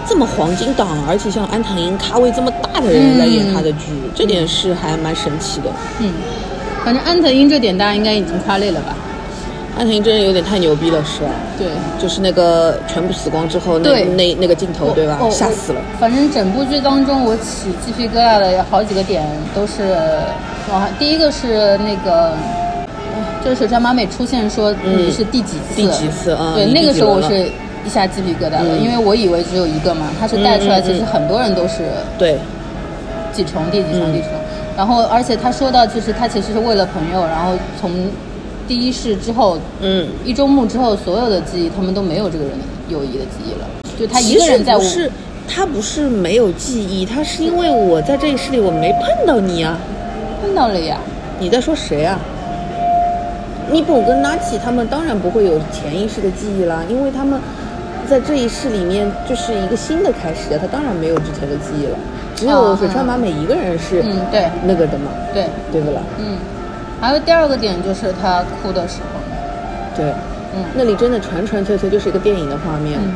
[0.09, 5.69] 这么黄金档，而且像安藤樱咖位这么大的人来演他的剧，这点是还蛮神奇的。
[5.99, 6.13] 嗯，
[6.85, 8.95] 反正安藤樱这点大家应该已经夸累了吧？
[9.75, 11.29] 安藤樱真的有点太牛逼了，是吧？
[11.57, 11.67] 对。
[11.99, 15.17] 就是那个全部死光之后，那那那个镜头，对吧？
[15.19, 15.81] 哦吓死了。
[15.99, 19.25] 反正整部剧当中，我起鸡皮疙瘩的有好几个点
[19.55, 19.95] 都是，
[20.71, 22.29] 哇，第一个是那个。
[22.29, 22.57] 呃
[23.43, 25.75] 就是水川麻美出现说你是第几次？
[25.75, 27.49] 第几次啊对，那个时候我是
[27.85, 31.83] 一下鸡皮疙瘩的，嗯因为我以为只有一个嘛，他是带出来，其实很多人都是
[32.17, 32.37] 对，
[33.31, 34.31] 几重第几重嗯第几重。
[34.75, 37.89] 然后，而且他说到，就是他其实是为了朋友，然后从
[38.67, 45.11] 第一世之后，嗯，一周目之后，所有的记忆他们都没有这个人的友谊的记忆了，就他一个人在我不是，
[45.47, 49.77] 他不是没有记忆，他是因为我在这一世里我没碰到你啊。
[50.41, 50.97] 碰到了呀。
[51.39, 52.19] 你在说谁啊？
[53.71, 57.39] 尼本跟拉奇他们当然不会有潜意识的记忆啦，因为他们
[58.09, 61.97] 在这一世里面就是一个新的开始，他当然没有之前的记忆了。
[62.35, 66.01] 只有哦水川麻美一个人是嗯，对那个的嘛，对，对不啦？
[66.19, 66.37] 嗯。
[66.99, 69.19] 还有第二个点就是他哭的时候，
[69.95, 70.13] 对，
[70.55, 70.63] 嗯。
[70.75, 72.99] 那里真的纯纯粹粹就是一个电影的画面。
[73.01, 73.13] 嗯，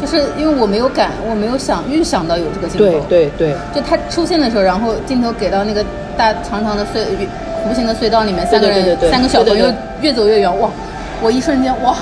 [0.00, 5.84] 就是因为我没有感，我没有想预想到有这个镜头，对对对，就他出现的时候，然后镜头给到那个
[6.16, 7.04] 大长长的隧
[7.66, 9.66] 弧形的隧道里面，三个人三个小朋友
[10.00, 10.68] 越走越远，哇！
[11.22, 11.96] 我一瞬间哇。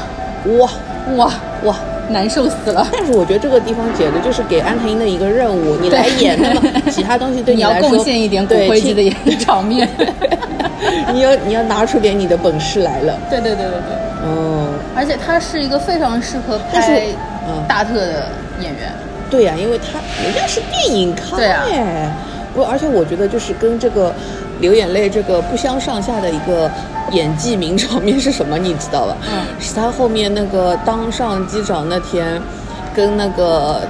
[0.58, 0.68] 哇
[1.14, 1.32] 哇
[1.62, 1.76] 哇！
[2.12, 2.87] 难受死了。
[2.92, 9.88] 但是我觉得这个地方简直就是给安藤英的一个任务，你来演，那么其他东西对你要来说 贡献一点骨对灰级的请演场面。
[11.12, 13.18] 你要你要拿出点你的本事来了。
[13.31, 17.03] 对对对对对，嗯，而且他是一个非常适合拍
[17.48, 18.29] 嗯大特的
[18.61, 18.92] 演员。
[19.31, 22.12] 对呀、因为他人家是电影咖哎，
[22.55, 24.12] 不，而且我觉得就是跟这个
[24.61, 26.70] 流眼泪这个不相上下的一个
[27.10, 29.16] 演技名场面是什么，你知道吧？
[29.28, 32.40] 嗯是他后面那个当上机长那天，
[32.94, 33.80] 跟那个。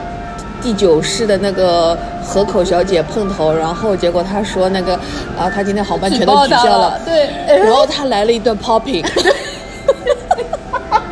[0.64, 4.94] 第九世的那个河口小姐碰头，然后结果他说那个
[5.36, 9.04] 啊，他今天航班全都取消了对哎然后他来了一段 popping，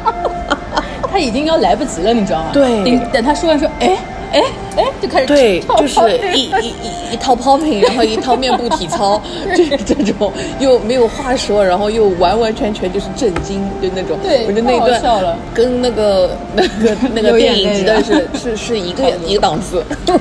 [1.11, 2.51] 他已经要来不及了，你知道吗？
[2.55, 3.99] 对等等他说完说，哎
[4.33, 4.43] 哎
[4.77, 6.01] 哎，就开始对，跳就是
[6.35, 9.21] 一一一一套 popping，然后一套面部体操，
[9.57, 14.19] 就是这种又没有话说，然后又完完全全就是震惊，就那种。
[14.23, 19.85] 对我觉得那段笑了跟那个 那个那个电影泪绝对了是是是一个一个档次。
[20.07, 20.17] 对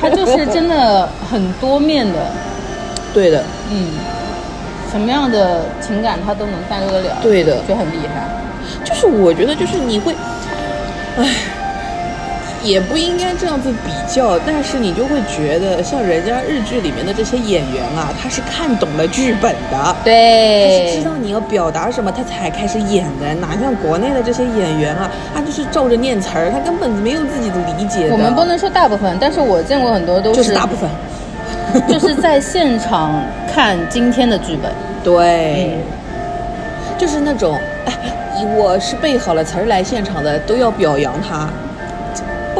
[0.00, 2.18] 他就是真的很多面的，
[3.12, 3.88] 对的，嗯，
[4.90, 8.28] 什么样的情感他都能带入得了，对的就很厉害。
[8.84, 10.14] 就是我觉得就是你会，
[12.62, 23.34] 也不应该这样子比较，但是你就会觉得，像人家日剧里面的这些演员啊，他是看懂了剧本的，对他是知道你要表达什么，他才开始演的。
[23.34, 28.12] 哪像国内的这些演员啊，他就是照着念词儿，他根本没有自己的理解的。
[28.12, 30.90] 我们不能说大部分，但是我见过很多都就是大部分，
[31.88, 34.70] 就是在现场看今天的剧本。
[35.02, 35.78] 对，
[36.98, 37.92] 就是那种，哎，
[38.54, 41.48] 我是背好了词儿来现场的，都要表扬他。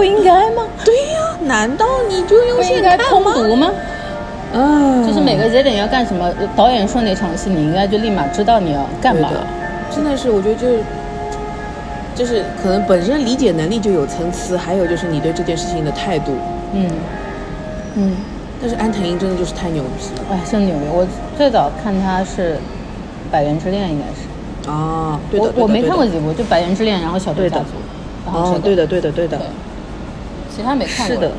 [0.01, 0.63] 不应该吗？
[0.83, 3.47] 对呀、难道你就用现该通看吗？
[3.47, 3.71] 读吗？
[4.55, 9.95] 啊，就是每个节点要干什么，导演说哪场戏，你应该就立马知道你要干嘛对。
[9.95, 10.81] 真的是，我觉得就是，
[12.15, 16.33] 就是可能本身理解能力就有层次，还有就是你对这件事情的态度。
[16.73, 16.91] 嗯
[17.97, 18.17] 嗯，
[18.59, 20.87] 但是安藤樱真的就是太牛逼了哎，真牛逼！
[20.91, 22.55] 我最早看他是
[23.31, 24.71] 《百元之恋》，应该是。
[24.71, 25.21] 啊！
[25.31, 29.47] 对的，我我没看过几部，就《百元之恋》，然后《小偷对的家族》，然后对的，对的，对的对，
[30.61, 31.17] 其他没看过。
[31.17, 31.31] 是的。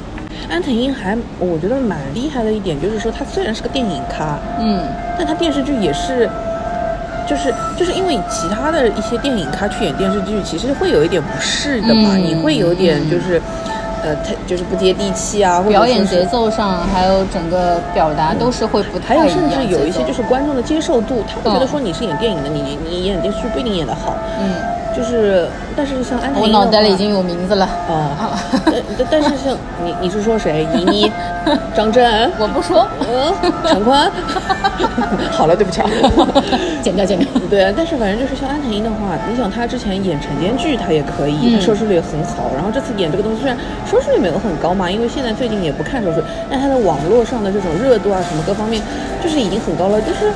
[0.49, 4.83] 安藤樱还我觉得蛮厉害的一点，就是说他虽然是个电影咖，嗯，
[5.17, 6.27] 但他电视剧也是，
[7.27, 13.39] 就是就是因为其他的一些电影咖去演电视剧，其实会有一点不适的嘛，嗯你会有点就是，
[14.03, 19.27] 呃，他就是不接地气啊，或者表演节奏上还有整个表达都是会不太一样。
[19.27, 24.55] 还有甚至有一些就是观众的接受度，他会觉得嗯说你是演电影的，你你演电视剧不一定演得好，嗯，
[24.95, 27.65] 就是但是像安藤我脑袋里已经有名字了。
[27.65, 30.67] 啊， 但但但是像你你是说谁？
[30.73, 31.11] 倪妮、
[31.75, 32.03] 张震、
[32.37, 33.33] 我不说，嗯、
[33.67, 34.11] 陈坤？
[35.31, 35.89] 好了，对不起啊。
[36.81, 37.27] 剪掉剪掉。
[37.49, 42.51] 对啊，但是反正就是像安藤樱的话，你想她之前演晨间剧，她也可以，收视率也很好。
[42.55, 43.57] 然后这次演这个东西，虽然
[43.89, 48.81] 收视率没有很高嘛，因为现在最近也不看收视，但她的网络上的这种热度啊，什么各方面，
[49.23, 50.01] 就是已经很高了。
[50.01, 50.31] 就是，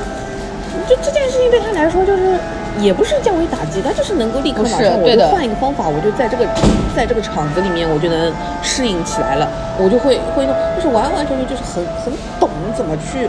[0.88, 2.38] 就这件事情对她来说，就是
[2.80, 6.46] 也不是降维打击，他就是能够立刻马上，我就换一个方法，我就在这个
[6.94, 13.28] 在这个场子里面，我就能适应起来了，我就会会弄，就是完完全全就是很很懂怎么去。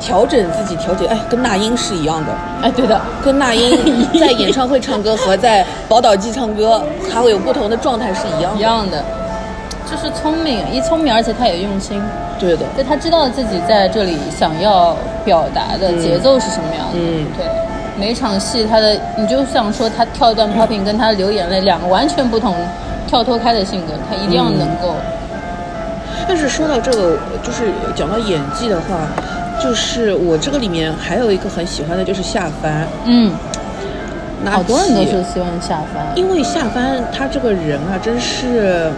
[0.00, 2.32] 调整自己，调节，哎，跟那英是一样的。
[2.60, 3.70] 哎，对的，跟那英
[4.20, 8.58] 在演唱会唱歌和在宝岛季唱歌，他会有不同的状态是一样的。
[8.58, 9.02] 一样的，
[9.90, 12.02] 就是聪明，一聪明，而且他也用心，
[12.38, 16.98] 对的，就他知道自己在这里想要表达的节奏是什么样的。
[16.98, 17.46] 嗯对，
[17.98, 22.54] 每一场戏他的，你就想说他跳一段 popping 跟他流眼泪两个完全不同、
[23.06, 24.94] 跳脱开的性格，他一定要能够。
[26.26, 29.06] 但是说到这个，就是讲到演技的话，
[29.62, 33.30] 就是我这个里面还有一个很喜欢的就是夏帆，嗯，
[34.42, 36.16] 拿好多人都起是希望下凡。
[36.16, 38.90] 因为夏帆他这个人啊，真是，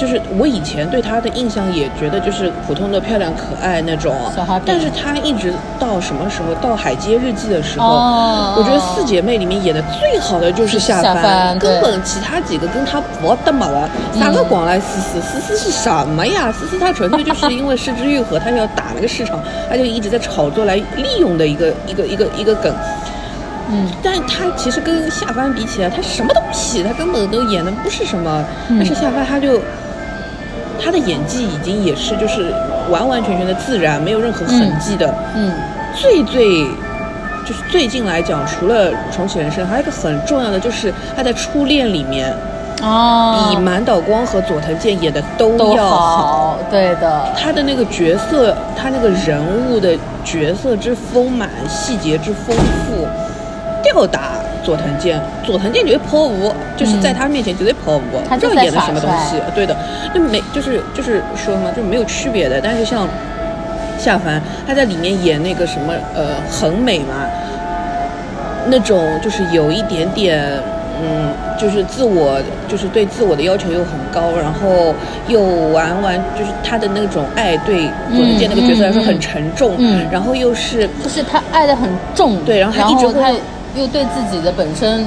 [0.00, 6.54] 就是我以前对她的印象也觉得就是普通的漂亮可爱那种小花，但是她一直到什么时候？
[6.62, 13.88] 到《海街日记》的时候，哦我觉得四姐妹里面演的最好的就是夏夏帆对根本其他几个跟她不得嘛了。
[14.18, 16.50] 啥个广来思思，思思是什么呀？
[16.50, 22.74] 思思她纯粹就是因为失之愈合，她要打那个市场，她就一直在炒作来利用的一个一个一个一个梗。
[23.72, 28.44] 嗯，但是他其实跟夏帆比起来，他什么东西，他根本都演的不是什么。
[28.68, 29.60] 嗯但是夏帆他就
[30.82, 32.52] 他的演技已经也是就是
[32.90, 35.12] 完完全全的自然，没有任何痕迹的。
[35.34, 35.52] 嗯，
[35.94, 36.64] 最最
[37.44, 42.32] 就是最近来讲，除了重启人生，还有一个很重要的就是他在初恋里面，
[42.82, 53.06] 哦，比满岛光和佐藤健演的都都要好，对的，他的那个角色，他那个人物的角色之丰满，细节之丰富，
[53.82, 54.32] 吊打
[54.70, 55.20] 佐藤健。
[55.44, 59.34] 佐藤健绝对抛物，就是在他面前绝对抛物，他就在不知道演的什么东西。
[59.52, 59.76] 对的，
[60.14, 62.60] 那没就是就是说嘛，就没有区别的。
[62.62, 63.08] 但是像
[63.98, 67.26] 夏凡，他在里面演那个什么呃很美嘛，
[68.68, 70.40] 那种就是有一点点。
[71.02, 74.94] 嗯，就是自我，就是对自我的要求又很高，然后
[75.28, 75.40] 又
[75.72, 83.32] 完完就是他的那种爱对佐藤健那个角色来说很沉重，嗯然后又是就是他爱的很重，对然后他一直会他
[83.76, 85.04] 又对自己的本身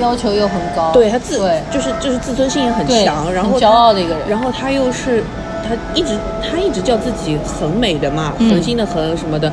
[0.00, 1.60] 要求又很高，对他自对。
[1.70, 4.28] 就是就是自尊心也很强，然后骄傲的一个人。
[4.28, 5.22] 然后他又是
[5.62, 8.50] 他一直他一直叫自己很美的嘛，嗯。
[8.50, 9.52] 恒星的恒什么的，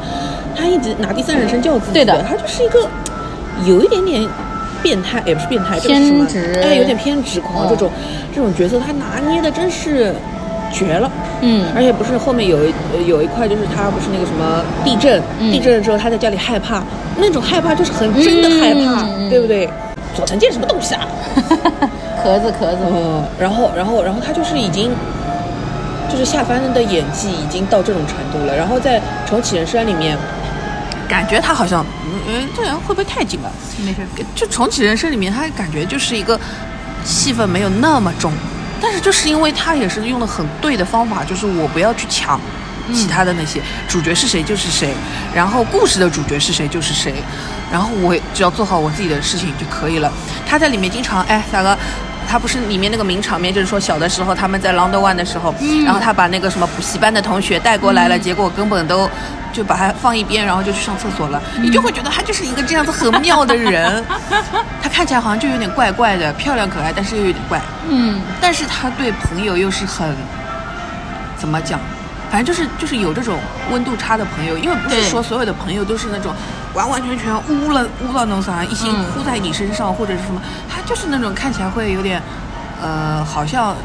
[0.56, 2.24] 他一直拿第三人称叫自己对的。
[2.24, 2.88] 他就是一个
[3.66, 4.28] 有一点点
[4.82, 6.62] 变态，也不是变态，这个是什么偏执。
[6.64, 7.90] 哎，有点偏执狂、嗯这种
[8.34, 10.14] 这种角色，他拿捏的真是
[10.72, 11.12] 绝了。
[11.42, 16.84] 嗯，而且不是后面有一呃有一块，就是他不是那个什么地震，嗯地震了之后他在家里害怕，
[17.18, 19.70] 那种害怕就是很真的害怕，对不对？
[20.16, 21.08] 佐藤健什么东西啊？
[22.24, 24.92] 壳 子壳子，嗯，然后然后然后他就是已经，
[26.12, 30.18] 就是夏帆的演技已经到这种程度了，然后在重启人生里面，
[31.08, 33.52] 感觉他好像，嗯，嗯这人会不会太紧了？
[33.86, 34.00] 没事，
[34.36, 36.38] 就重启人生里面，他感觉就是一个
[37.06, 38.32] 戏份没有那么重，
[38.82, 42.40] 但是就是因为他也是用的很对的方法，就是我不要去抢
[42.94, 44.94] 其他的那些、主角是谁就是谁，
[45.34, 47.14] 然后故事的主角是谁就是谁，
[47.72, 50.12] 然后我只要做好我自己的事情就可以了。
[50.48, 51.78] 他在里面经常哎，大哥。
[52.30, 55.52] 他不是里面那个名场面，就是说小的时候他们在 Round One 的时候，
[55.84, 59.10] 然后他把那个什么补习班的同学带过来了，结果根本都
[59.52, 61.42] 就把他放一边，然后就去上厕所了。
[61.60, 64.06] 你就会觉得他就是一个这样子很妙的人，
[64.80, 67.60] 他看起来好像就有点怪怪的，漂亮可爱，但是又有点怪。
[67.90, 70.16] 嗯，但是他对朋友又是很
[71.36, 71.80] 怎么讲？
[72.30, 73.40] 反正就是就是有这种
[73.72, 76.32] 温度差的朋友，因为不是说所有的朋友都是那种
[76.76, 79.04] 完完全全污了污到那啥，一心嗯。
[79.12, 82.20] 扑在你身上、或者是什么，他就是那种看起来会有点
[82.82, 83.76] 呃，好像呃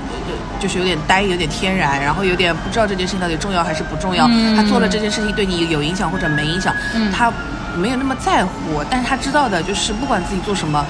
[0.59, 4.27] 就是有点呆，有点天然，然后有点不知道这件事情到底重要还是不重要。
[4.31, 7.31] 嗯他做了这件事情对你有影响或者没影响，嗯他
[7.77, 10.83] 没有那么在乎，但是他知道的就是不管自己做什么，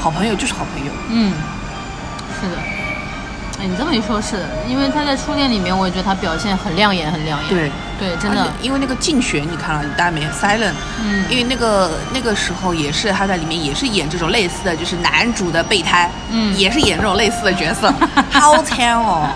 [0.00, 0.90] 好朋友就是好朋友。
[1.10, 1.32] 嗯，
[2.40, 2.56] 是的。
[3.60, 7.48] 哎，你这么一说，是的，因为他在初恋里面，我也觉得他表现很亮眼，很亮眼。
[7.50, 7.70] 对。
[8.00, 10.72] 对，真的，因为那个竞选你看了，大家没 Silent，
[11.04, 17.92] 嗯因为那个那个时候也是他在里面也是演这种类似的，就是男主的备胎，嗯也是演这种类似的角色，
[18.32, 19.28] 好甜哦，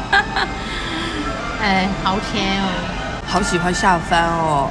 [1.62, 2.66] 哎，好甜哦。
[3.26, 4.70] 好喜欢夏帆哦。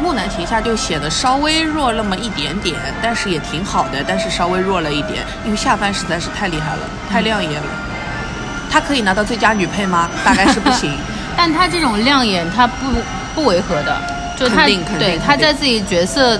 [0.00, 7.68] 木兰亭下就显得稍微弱那么一点点，但是也挺好的，但是稍微弱了一点，因为夏帆实在是太厉害了，太亮眼了。
[8.70, 10.08] 他可以拿到最佳女配吗？
[10.24, 10.96] 大概是不行。
[11.36, 12.86] 但她这种亮眼，她不
[13.34, 14.00] 不违和的，
[14.38, 14.66] 就他
[14.98, 16.38] 对他在自己角色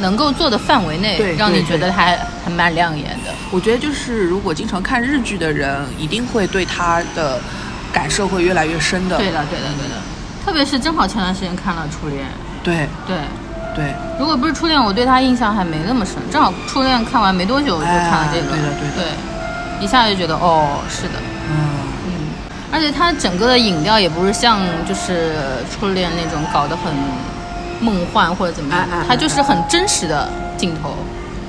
[0.00, 3.32] 能够做的范围内对，让你对对觉得他还还蛮亮眼的。
[3.50, 7.40] 我觉得就是如果经常看日剧的人，一定会对他的
[7.92, 9.16] 感受会越来越深的。
[9.16, 9.96] 对的，对的，对的。
[10.44, 12.24] 特别是正好前段时间看了《初恋》，
[12.64, 13.16] 对对，
[13.74, 16.14] 对如果不是《初恋》，我对他印象还没那么深。
[16.30, 19.10] 正好《初恋》看完没多久，我就看了这个，哎对的对的
[19.80, 21.20] 一下就觉得哦，是的，
[21.50, 21.77] 嗯，嗯，
[22.70, 25.32] 而且它整个的饮料也不是像就是
[25.70, 26.92] 初恋那种搞得很
[27.80, 30.94] 梦幻或者怎么样它就是很真实的镜头，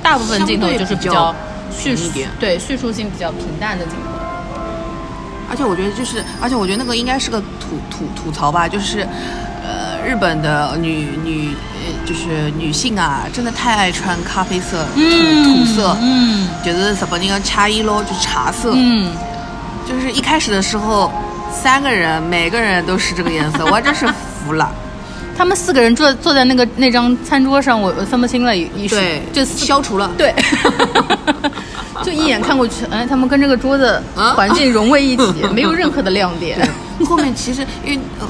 [0.02, 1.34] 大部分镜头就是比较
[1.70, 4.20] 叙述对叙述性比较平淡的镜头。
[5.50, 9.00] 而且我觉得就是，而且我觉得那个应该是个吐吐吐槽吧，就是，
[9.64, 19.10] 呃，日本的女女呃就是女性啊，真的太爱穿咖啡色、土土色，嗯就是日本那个茶一咯，就是茶色，嗯，
[19.90, 21.10] 就是一开始的时候，
[21.52, 24.72] 三个人每个人都是这个颜色，我真是服了。
[25.36, 30.08] 他们四个人坐坐在那个那张餐桌上，我我分不清了，一一时对，就消除了。
[30.16, 30.32] 对，
[32.04, 36.56] 就一眼看过去，哎，他们跟这个桌子啊环境融为一体， 没有任何的亮点。
[37.04, 38.26] 后面其实因为、呃、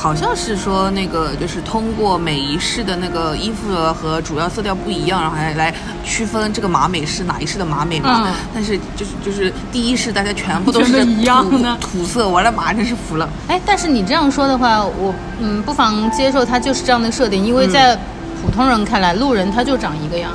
[0.00, 8.22] 好像是说那个就是通过每一式的那个衣服和主要色调不一样，然后还来区分这个马美是哪一式的马美嘛。
[8.24, 8.34] 嗯。
[8.54, 11.44] 但是就是就是第一式大家全部都是一样。
[11.62, 13.28] 的土土色，我的妈，真是服了。
[13.46, 17.94] 哎，但是你这样说的话，我嗯不妨接受它就是这样的设定，因为在
[18.42, 20.32] 普通人看来，路人他就长一个样，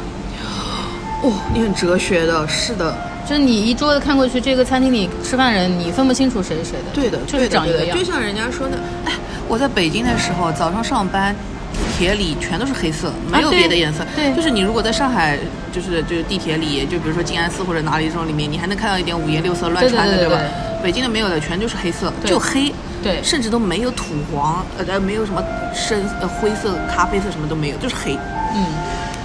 [1.23, 2.95] 哦，你很哲学的，是的，
[3.28, 6.92] 就是你一桌子看过去，这个餐厅里吃饭人，你分不清楚谁是谁的。
[6.94, 7.98] 对的，就是长一个样。
[7.98, 9.14] 就像人家说的，哎，
[9.48, 11.36] 我在北京的时候，早上上班。
[11.76, 14.06] 地铁里全都是黑色，没有别的颜色。
[14.16, 15.38] 对就是你如果在上海，
[15.74, 20.40] 就是就是地铁里，就比如说静安寺或者哪里这种里面，你还能看到一点五颜六色乱穿的，对对对？
[20.82, 28.18] 北京的没有的，全就是黑色，就黑，对甚至都没有土黄，呃呃，没有什么深呃灰色、咖啡色什么都没有，就是黑。
[28.56, 28.66] 嗯，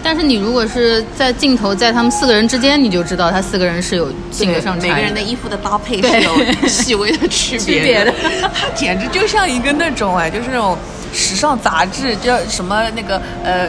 [0.03, 8.13] 但是你如果是在镜头在他们四个人之间，你就知道他四个人是有性格上每个人的衣服的搭配是有细微的区别区别的
[8.53, 10.77] 他 简直就像一个那种哎，就是那种
[11.13, 13.69] 时尚杂志叫什么那个呃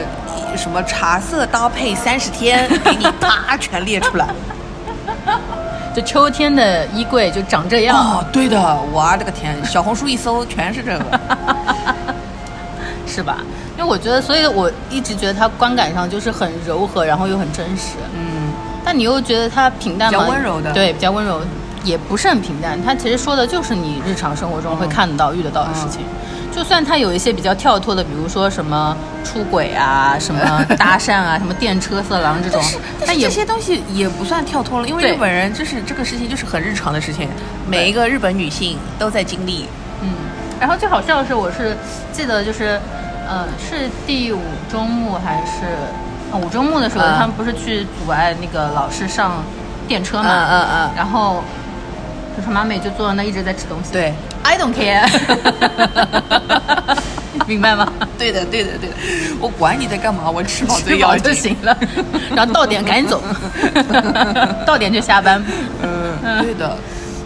[0.56, 4.28] 什么茶色搭配三十天， 给你啪全列出来。
[5.96, 7.98] 就秋天的衣柜就长这样。
[7.98, 8.58] 哦，对的，
[8.94, 11.20] 我的个天，小红书一搜全是这个。
[13.12, 13.40] 是吧？
[13.78, 17.98] 因为我觉得，所以我一直觉得它观感上就是很柔和，然后又很真实。
[18.16, 18.54] 嗯，
[18.86, 20.20] 但你又觉得它平淡吗？
[20.20, 21.42] 比较温柔的对，比较温柔，
[21.84, 22.80] 也不是很平淡。
[22.82, 26.02] 它其实说的就是你日常生活中会看得到、遇得到的事情。
[26.54, 30.42] 就算它有一些比较跳脱的，比如说什么出轨啊、 什么
[30.78, 32.62] 搭讪啊、什么电车色狼这种，
[33.06, 37.30] 但也但是这些东西也不算跳脱了，因为日本人就是这个事情就是很日常的事情，
[37.70, 39.66] 每一个日本女性都在经历。
[40.02, 40.10] 嗯，
[40.60, 41.78] 然后最好笑的是，我是
[42.12, 42.78] 记得就是，
[43.32, 45.64] 呃，是第五周目还是、
[46.34, 49.42] 呃、五周目的时候，嗯他们不是去阻碍那个老师上
[49.88, 50.28] 电车嘛？
[50.30, 51.42] 嗯嗯嗯然后
[52.36, 53.94] 就是马美就坐在那一直在吃东西。
[53.94, 54.14] 对
[54.44, 55.08] ，，I don't care，
[57.48, 57.88] 明白吗？
[58.20, 58.96] 对的，对的，对的，
[59.40, 61.34] 我管你在干嘛，我吃饱最吃饱要就。
[61.34, 61.78] 行了，
[62.36, 63.22] 然后到点赶紧走，
[64.68, 65.42] 到点就下班。
[65.82, 66.78] 嗯，嗯，对的。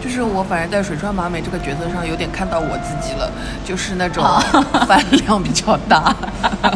[0.06, 3.28] 就是我，反正在水川麻美这个角色上有点看到我自己了，
[3.64, 4.24] 就是那种
[4.86, 6.14] 饭量比较大，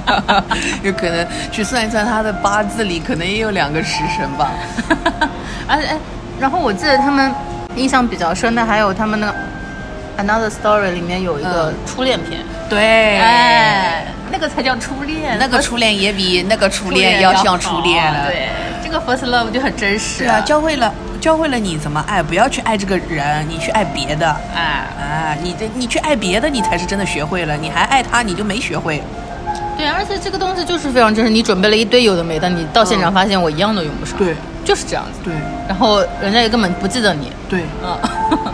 [0.82, 4.50] 有可能去算一算他的八字里可能也有两个食神吧。
[5.68, 5.96] 而且，哎，
[6.40, 7.32] 然后我记得他们
[7.76, 9.32] 印象比较深的还有他们那
[10.18, 18.26] Another Story 里面有一个初恋片，对，哎，那个才叫初恋，那个初恋也比那个初恋要像初恋了。
[18.26, 18.48] 对，
[18.82, 20.24] 这个 First Love 就很真实。
[20.24, 20.92] 对啊，教会了。
[21.20, 24.26] 教会了你怎么爱，不要去爱这个人，你去爱别的。
[24.54, 27.54] 哎哎，你这你去爱别的，你才是真的学会了。
[27.56, 29.02] 你还爱他，你就没学会。
[29.76, 31.30] 对，而且这个东西就是非常真实。
[31.30, 34.16] 你准备了一堆有的没的，你到现场发现我一样都用不上。
[34.16, 35.20] 对，就是这样子。
[35.22, 35.34] 对，
[35.68, 37.30] 然后人家也根本不记得你。
[37.48, 37.98] 对，嗯，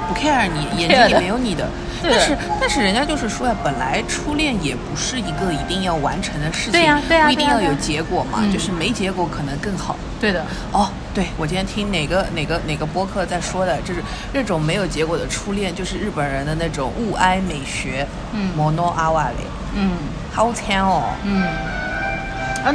[0.09, 1.69] 不 care 你， 眼睛里没有你的。
[2.11, 9.97] 但是但是人家就是说呀，本来初恋也不是一个一定要完成的事情，对呀对呀，不一定要有结果嘛，就是没结果可能更好。
[10.21, 10.45] 对的。
[10.73, 14.03] 哦，对，我今天听哪个哪个哪个播客在说的，就是
[14.33, 19.33] 那种没有结果的初恋，就是日本人的那种物哀美学，嗯，mono a w a
[19.75, 19.93] 嗯，
[20.33, 21.86] 好惨哦，嗯。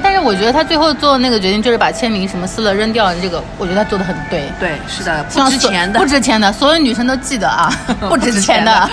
[0.02, 4.52] 但是我觉得他最后做的那个决定，就是把签名什么撕了扔掉，这个我觉得他做的很对。
[4.60, 7.74] 对，是的，不值钱的，不值钱的，所有女生都记得啊，
[8.08, 8.72] 不值钱的。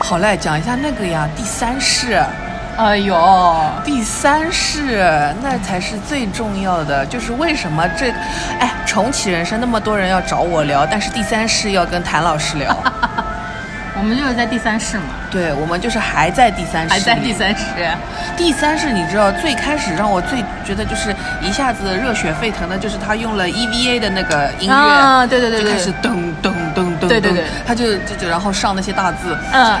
[0.00, 2.20] 好嘞，讲一下那个呀，第三世。
[2.76, 3.14] 哎呦，
[3.84, 8.10] 第三世那才是最重要的，就是为什么这，
[8.58, 12.74] 哎，重启人生那么多人要找我聊，但是第三世要跟谭老师聊。
[14.00, 17.64] 我们就是在第三世嘛，对，我们就是还在第三世，还在第三世。
[18.34, 29.78] 第三世，你知道最开始让我最觉得就是一下子热血沸腾的，就是他用了 EVA 的那个音乐，啊，对对对，就开始噔噔噔噔，对对对，他就就就然后上那些大字，嗯，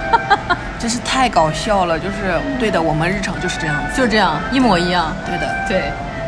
[0.80, 5.82] 真是太搞笑了，就是对的，我们日常就是这样子，就这样一模一样，对的，对。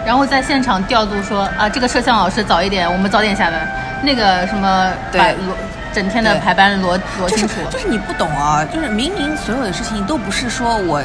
[0.05, 3.67] 然后在现场调度说啊，这个摄像老师早一点，我们早点下班，
[4.03, 5.35] 那个什么对。
[5.97, 11.03] 整天的排班逻逻清楚，就是你不懂啊，就是明明所有的事情都不是说我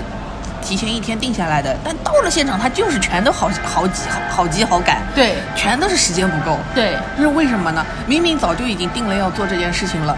[0.61, 7.85] 提前一天定下来的，但到了现场，他就是全都好好急好好急好赶，对，全都是时间不够，对，这是为什么呢？
[8.05, 10.13] 明明早就已经定了要做这件事情了，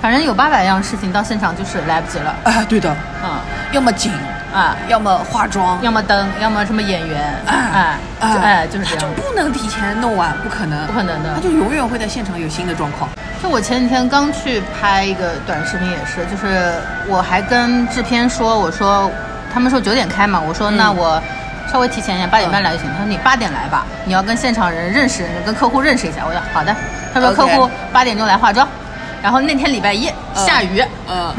[0.00, 2.88] 反正有八百样事情到现场就是来不及了，啊，对的，
[3.20, 3.42] 啊，
[3.72, 4.12] 要么景
[4.52, 13.08] 啊，要么化妆，要么灯，要么什么演员，哎哎，就是这样，就不能提前弄完，不可能，不可能的，他就永远会在现场有新的状况。
[13.42, 16.74] 就我前几天刚去拍一个短视频，也是，就是
[17.08, 19.10] 我还跟制片说，我说
[19.52, 21.20] 他们说九点开嘛，我说那我
[21.72, 22.86] 稍微提前一点，八点半来就行。
[22.92, 26.22] 他说你八点来吧，你要跟现场人认识，跟客户认识一下。
[26.26, 26.74] 我说好的。
[27.14, 28.66] 他说客户八点钟来化妆，
[29.22, 31.32] 然后那天礼拜一下雨，嗯，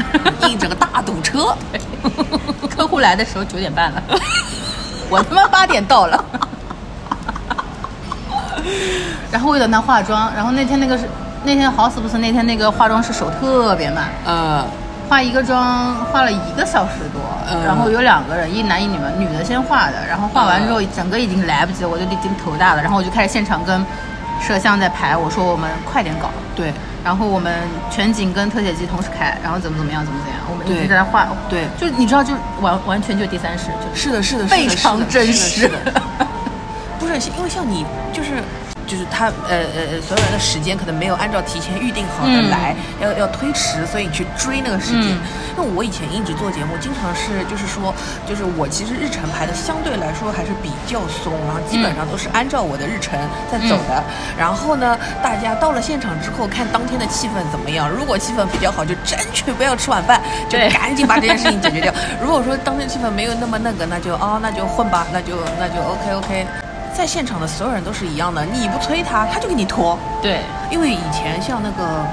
[0.48, 1.54] 一整个大堵车，
[2.74, 4.02] 客户来的时候九点半了，
[5.10, 6.24] 我他妈八点到了，
[9.30, 11.08] 然后为了那化妆，然后那天那个是。
[11.46, 14.64] 那天好死不死，那天那个化妆师手特别慢，呃，
[15.10, 17.20] 化一个妆化了一个小时多，
[17.66, 23.84] 然后有两个人，一男一女嘛，女的先化的，然后化完之后整个已经来不及了，我就已经头大了，然后我就开始现场跟
[24.40, 26.72] 摄像在排，我说我们快点搞，对，
[27.04, 27.52] 然后我们
[27.90, 32.32] 全景跟特写机同时开，然后怎么怎么样怎么怎么样，我们一直在那画，对，就你知道就
[32.62, 35.70] 完完全就第三世，就是的，是的，非常真实，
[36.98, 38.42] 不是因为像你就是。
[38.86, 45.16] 就是他呃呃所有人的时间可能没有按照提前预定好的来，要要推迟，所以去追那个时间。
[45.56, 47.94] 因为我以前一直做节目，经常是就是说，
[48.28, 53.16] 就是我其实日程排的相对来说还是比较松，然后基本上都是按照我的日程
[53.50, 54.02] 在走的。
[54.36, 57.88] 然后呢，大家到了现场之后，看当天的气氛怎么样。
[57.88, 61.94] 如果气氛比较好，就争取不要吃晚饭，就赶紧把这件事情解决掉。
[62.20, 66.63] 如果说当天气氛没有那么那个，那就哦那就混吧，那就那就 OK OK。
[66.96, 69.98] 在现场的所有人都是一样的，你不催他，他就给你拖。
[70.22, 70.40] 对，
[70.70, 72.06] 因为以前像那个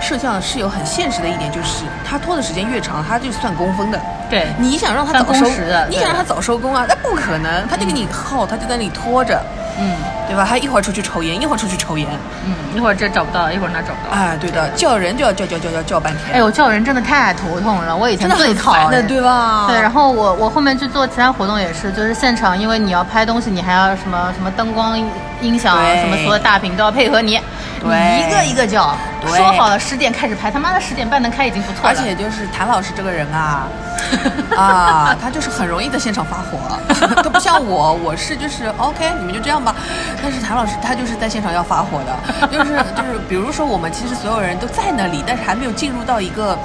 [0.00, 4.00] 摄像是有很现实的一点，就是他拖的时间越长，他就算工分的。
[4.30, 5.46] 对，你想让他早收，
[5.88, 9.40] 你想让他早收工啊，那不可能，他就给你耗，他就在那里拖着。
[9.78, 9.94] 嗯，
[10.28, 10.46] 对吧？
[10.48, 12.06] 他一会儿出去抽烟，一会儿出去抽烟，
[12.46, 14.16] 嗯，一会儿这找不到，一会儿那找不到。
[14.16, 16.34] 哎，对的，叫人就要叫叫叫叫叫半天。
[16.34, 19.66] 哎呦，叫人真的太头痛了，我以前最讨厌的，对吧？
[19.68, 24.98] 对，然后我我后面去做其他活动也是，就是现场，因为你要拍东西，你还要什么什么灯光、
[25.40, 27.40] 音响，什么所有大屏都要配合你，
[27.80, 28.94] 对，一个一个叫。
[29.26, 31.88] 说好了十点开始拍，他妈的十点半能开已经不错了。
[31.88, 33.66] 而且就是谭老师这个人啊，
[34.56, 36.58] 啊，他就是很容易在现场发火，
[37.22, 39.74] 他不像我，我是就是 OK，你们就这样吧。
[40.22, 46.58] 但是谭老师他就是在现场要发火的，就是就是，比如说我们其实所有人都在那里，但是还没有进入到一个。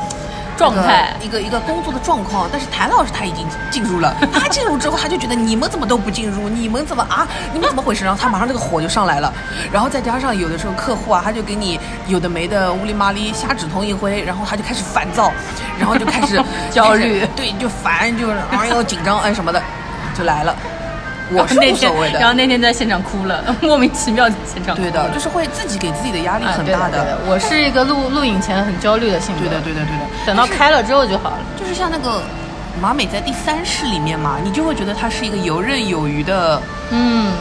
[0.72, 2.48] 状态一个一个工作的状况。
[2.52, 8.06] 但是谭老师他已经进入了， 他进入之后他就觉得你们怎么都不进入，你们怎么啊，你们怎么回事？
[8.06, 9.34] 然后他马上这个火就上来了，
[9.72, 15.32] 然后再加上有的时候客户啊，他就给你有的没的乌里麻里瞎指头一挥，然后他就开始烦躁，
[15.78, 16.42] 然后就开始
[16.72, 19.62] 焦虑对，就烦，就是哎呦紧张哎什么的，
[20.18, 20.56] 就来了。
[21.42, 24.90] 我是那天无所谓，的，然后那天在现场哭了， 莫名其妙现场哭了。
[24.90, 27.18] 对的，就是会自己给自己的压力啊很大对对的。
[27.28, 29.42] 我是一个录录影前很焦虑的性格。
[29.42, 30.26] 对的，对的，对的。
[30.26, 31.40] 等到开了之后就好了。
[31.60, 32.22] 就是像那个
[32.82, 36.62] 马美在第三世里面嘛，你就会觉得他是一个游刃有余的
[36.92, 37.32] 嗯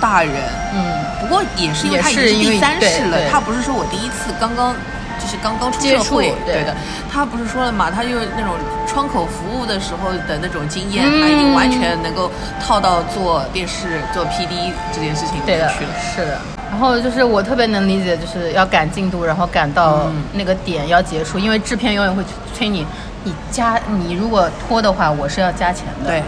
[0.00, 0.32] 大人。
[0.74, 0.82] 嗯，
[1.20, 4.74] 不过也是因为他已经是第三世了他不是说我第一次刚刚。
[5.26, 6.76] 就是刚刚出社会，对对的，
[7.12, 8.54] 他不是说了嘛，他就那种
[8.86, 12.30] 窗口服务的时候的那种经验，嗯他已经完全能够
[12.64, 16.38] 套到做电视、做 PD 这件事情里面去了。，是的。
[16.70, 22.22] 然后就是我特别能理解，就是要赶进度，然后赶到嗯那个点要结束，因为制片永远会
[22.54, 22.86] 催你，
[23.24, 26.08] 你加你如果拖的话，我是要加钱的。
[26.08, 26.22] 对，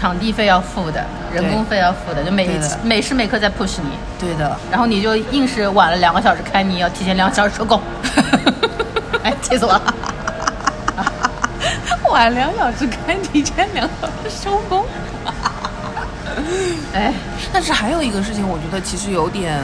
[0.00, 7.78] 场地费要付的，人工费要付的，就每对的每时每刻在 push 你，对的，然后你就硬是晚了两个小时开，你要提前两个小时收工。
[9.22, 9.94] 哎，气死我了！
[12.10, 14.86] 晚两小时开，提前两小时收工。
[16.94, 17.12] 哎，
[17.52, 19.60] 但是还有一个事情，我觉得其实有点，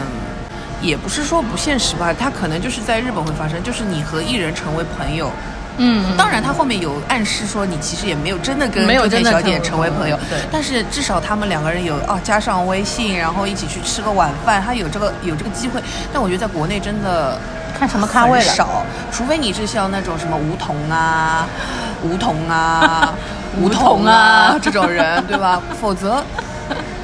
[0.83, 5.31] 也不是说不现实吧，它可能就是在日本会发生，就是你和艺人成为朋友。
[5.79, 15.83] 嗯，当然，他后面有暗示说你其实也没有真的跟没有周天小姐成成为朋友，对但是至少他们两个人有啊加上微信，然后一起去吃个晚饭，他有这个有这个机会。
[16.13, 17.39] 但我觉得在国内真的
[17.79, 21.47] 看什么咖位了少，除非你是像那种什么吴桐啊、
[22.03, 23.13] 吴桐啊、
[23.61, 25.61] 吴彤彤啊这种人，对吧？
[25.79, 26.25] 否则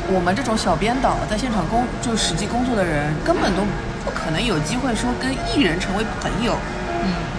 [0.08, 3.62] 我们这种小编导在现场工就实际工作的人，根本都
[4.04, 6.56] 不可能有机会说跟艺人成为朋友。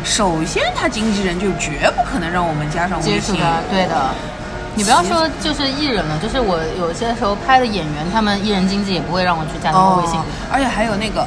[0.04, 3.40] 嗯，首先，他经纪人就绝不可能让我们加上微信。
[3.40, 4.10] 的，对的。
[4.76, 10.20] 你不要说就是艺人了，就是我有些时候拍的演员，他们艺人经纪也不会让我去加他们微信。
[10.20, 11.26] 哦，而且还有那个，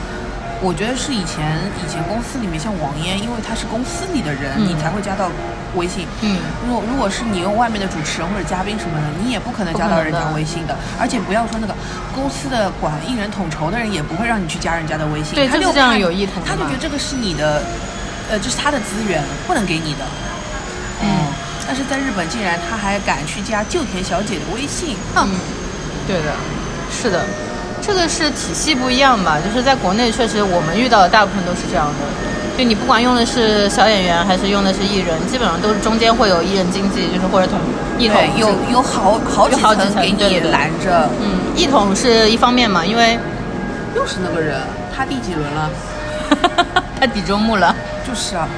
[0.61, 5.31] 我觉得是以前以前公司里面像王嫣，因为他是公司里的人，嗯你才会加到
[5.77, 6.09] 微信。
[6.23, 10.75] 嗯，如果如果是你用外面的主持人或者嘉宾什么的，你也不可能加到人家微信的。
[10.99, 11.75] 而且不要说那个
[12.13, 15.39] 公司的管艺人统筹的人，也不会让你去加人家的微信。
[15.49, 17.63] 他就对就是这样有意图的他就觉得这个是你的，
[18.31, 20.05] 呃，这是他的资源，不能给你的。
[21.03, 21.33] 嗯哦
[21.69, 25.35] 但是在日本，竟然他还敢去加旧田小姐的微信，哼嗯，
[26.07, 26.31] 对的，
[26.93, 27.25] 是的，
[27.83, 29.37] 这个是体系不一样吧？
[29.45, 32.57] 就是在国内，确实我们遇到的大部分都是这样的。
[32.57, 37.59] 就你不管用的是小演员还是用的是艺人，基本上都是中间会有艺人经纪，就是或者统
[37.99, 41.11] 一统，有有好好几层层给你拦着。
[41.21, 43.19] 嗯，一统是一方面嘛，因为
[43.97, 44.61] 又是那个人，
[44.97, 45.69] 他第几轮了？
[47.01, 47.75] 他抵周末了。
[48.17, 48.49] 就是啊，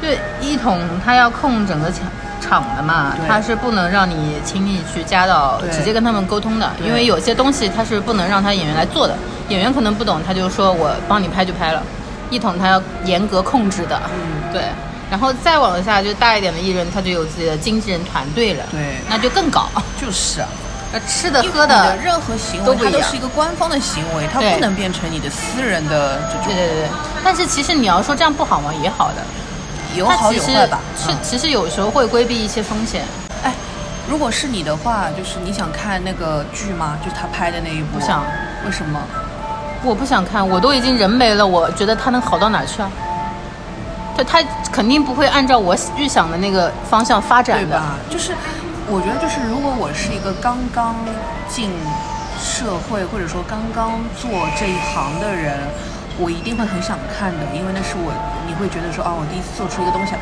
[0.00, 2.02] 对，一统他要控整个场
[2.40, 9.16] 场的嘛，对他是不能让你轻易去加到，直接跟他们沟通的，因为有些东西他是不能让他演员来做的，
[9.48, 11.82] 演员可能不懂，他就说我帮你拍就拍了，
[12.30, 14.62] 一统他要严格控制的，嗯对，
[15.10, 19.68] 然后再往下就大一点的艺人，他就有自己的经纪人团队了，对那就更搞，
[20.00, 20.46] 就是啊。
[20.94, 26.44] 那吃的喝的，任何行为，它都是一个官方的行为，它不能变成你的私人的这种。
[26.46, 26.88] 对对对对，
[27.24, 28.70] 但是其实你要说这样不好吗？
[28.80, 29.16] 也好的，
[29.96, 30.78] 有好他其实有坏吧。
[30.96, 33.02] 是嗯其实有时候会规避一些风险，
[33.42, 33.52] 哎，
[34.08, 36.96] 如果是你的话，就是你想看那个剧吗？
[37.02, 37.98] 就是他拍的那一部。
[37.98, 38.22] 不想。
[38.64, 39.00] 为什么？
[39.82, 42.88] 我不想看，我都已经人没了，我觉得他能好到哪去啊？
[44.16, 44.38] 对，他
[44.70, 47.64] 肯定不会按照我预想的那个方向发展的。
[47.66, 47.96] 对吧？
[48.08, 48.32] 就是
[48.86, 50.94] 我觉得，就是如果我是一个刚刚
[51.48, 51.70] 进
[52.38, 54.28] 社会，或者说刚刚做
[54.60, 55.56] 这一行的人，
[56.20, 58.12] 我一定会很想看的，因为那是我
[58.46, 60.12] 你会觉得说哦，我第一次做出一个东西。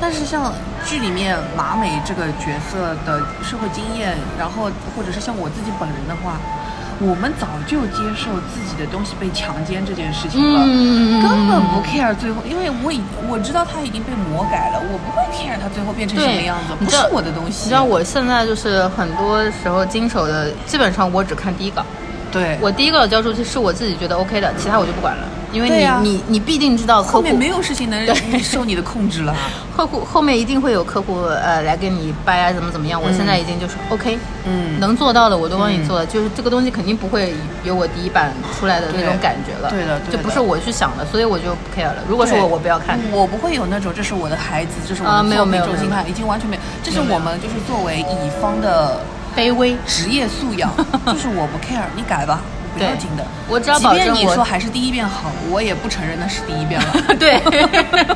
[0.00, 0.52] 但是像
[0.84, 6.36] 剧里面马美这个角色的社会经验，然后或者是像我自己本人的话。
[7.02, 17.64] 我们早就接受自己的东西被强奸这件事情了，嗯根本不 care 最后，因为我已我知道它已经被魔改了，我不会 care 它最后变成什么样子，不是我的东西。
[17.64, 21.82] 你知道我现在就是很多时候经手的，基本上我只看第一稿，
[22.30, 25.68] 对，我第一稿交出去是我自己觉得 OK 的，其他我就不管了，因为
[26.02, 28.38] 你、你你必定知道客户后面没有事情能 对。
[28.40, 29.34] 受你的控制了。
[29.76, 37.32] 客户后面一定会有客户呃来跟你掰啊怎么怎么样，我现在已经就是 OK，嗯能做到的我都帮你做了，就是这个东西肯定不会
[37.64, 40.18] 有我第一版出来的那种感觉了，对的对的。
[40.18, 41.96] 就不是我去想的，所以我就不 care 了。
[42.08, 42.98] 如果是我，我不要看。
[43.10, 46.62] 我不会有那种这是我的孩子，这是我的啊没有作品没有没有这种心态，已经完全没有。
[46.82, 49.00] 这是我们就是作为乙方的
[49.36, 50.70] 卑微，职业素养，
[51.06, 52.40] 就是我不 care，你改吧，
[52.74, 53.24] 不要对紧的。
[53.48, 56.86] 我只要即便你保证你说还是第一遍好，我也不承认那是第一遍了。
[57.18, 57.40] 对，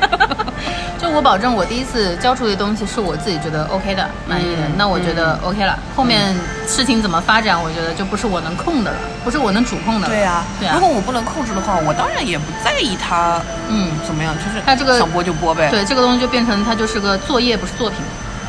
[0.99, 5.77] 就我保证我第一次交出的东西是我自己觉得 OK 的、满意的，嗯那我觉得 OK 了。
[5.95, 6.33] 后面
[6.67, 10.13] 事情怎么发展，我觉得就不是我能控的了，不是我能主控的了。
[10.13, 17.99] 对啊、对啊如果我不能控制的话，我当然也不在意它嗯，怎么样，就是它这个想播就播呗。，对，这个东西就变成它就是个作业，不是作品。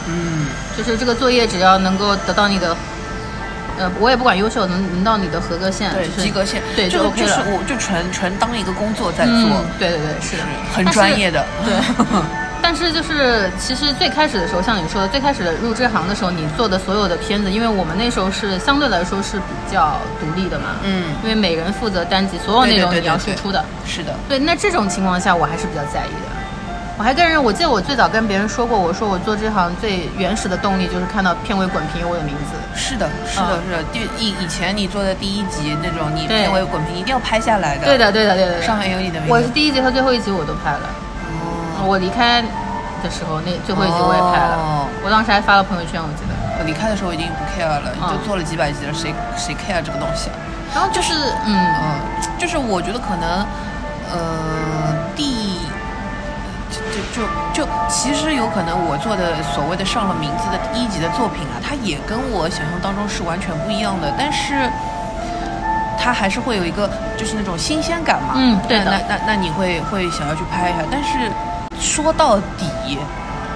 [0.08, 0.46] 嗯，
[0.78, 2.76] 就是这个作业只要能够得到你的，
[3.78, 7.46] 呃，我也不管优秀，能能到你的合格线，对，就是及格线，对，就就是了。
[7.52, 10.42] 我就纯纯当一个工作在做，嗯，对对对，是的，
[10.74, 11.44] 很专业的。
[11.64, 11.74] 对，
[12.62, 23.64] 但是就是其实最开始的时候，像你说的，最开始入这行的时候，你做的所有的片子，因为我们那时候是相对来说是比较独立的嘛，嗯，因为每人负责单集，所有内容你要输出的。
[23.86, 26.35] 是的，对，那这种情况下，我还是比较在意的。
[26.98, 32.56] 我还跟人，我记得我最早跟别人说过，我说我做这行最原始的动力就是看到片尾滚屏有我的名字。
[32.74, 33.82] 是的，是的，嗯是的。
[33.92, 37.84] 第以以前你做的第一集那种，你片尾滚屏一定要拍下来的。
[37.84, 38.62] 对，的，对的，对的。
[38.62, 39.32] 上面有你的名字。
[39.32, 40.88] 我是第一集和最后一集我都拍了。
[41.78, 42.40] 哦，我离开
[43.02, 44.56] 的时候，那最后一集我也拍了。
[44.56, 46.34] 哦我当时还发了朋友圈，我记得。
[46.58, 50.36] 我离开的时候已经不 care 了，你嗯都做了几百集了，谁谁 care 这个东西啊？
[50.74, 51.12] 然后就是，
[51.44, 52.00] 嗯，嗯，
[52.38, 53.46] 就是我觉得可能，
[54.10, 54.75] 呃，第
[57.14, 64.70] 就就其实有可能我做的所谓的上了名字的第一集的作品啊，它也跟我想象当中是完全不一样的，但是。
[65.98, 71.28] 它还是会有一个就是那种新鲜感嘛，嗯对的那那那那你会会想要去拍一下，但是
[71.80, 72.96] 说到底，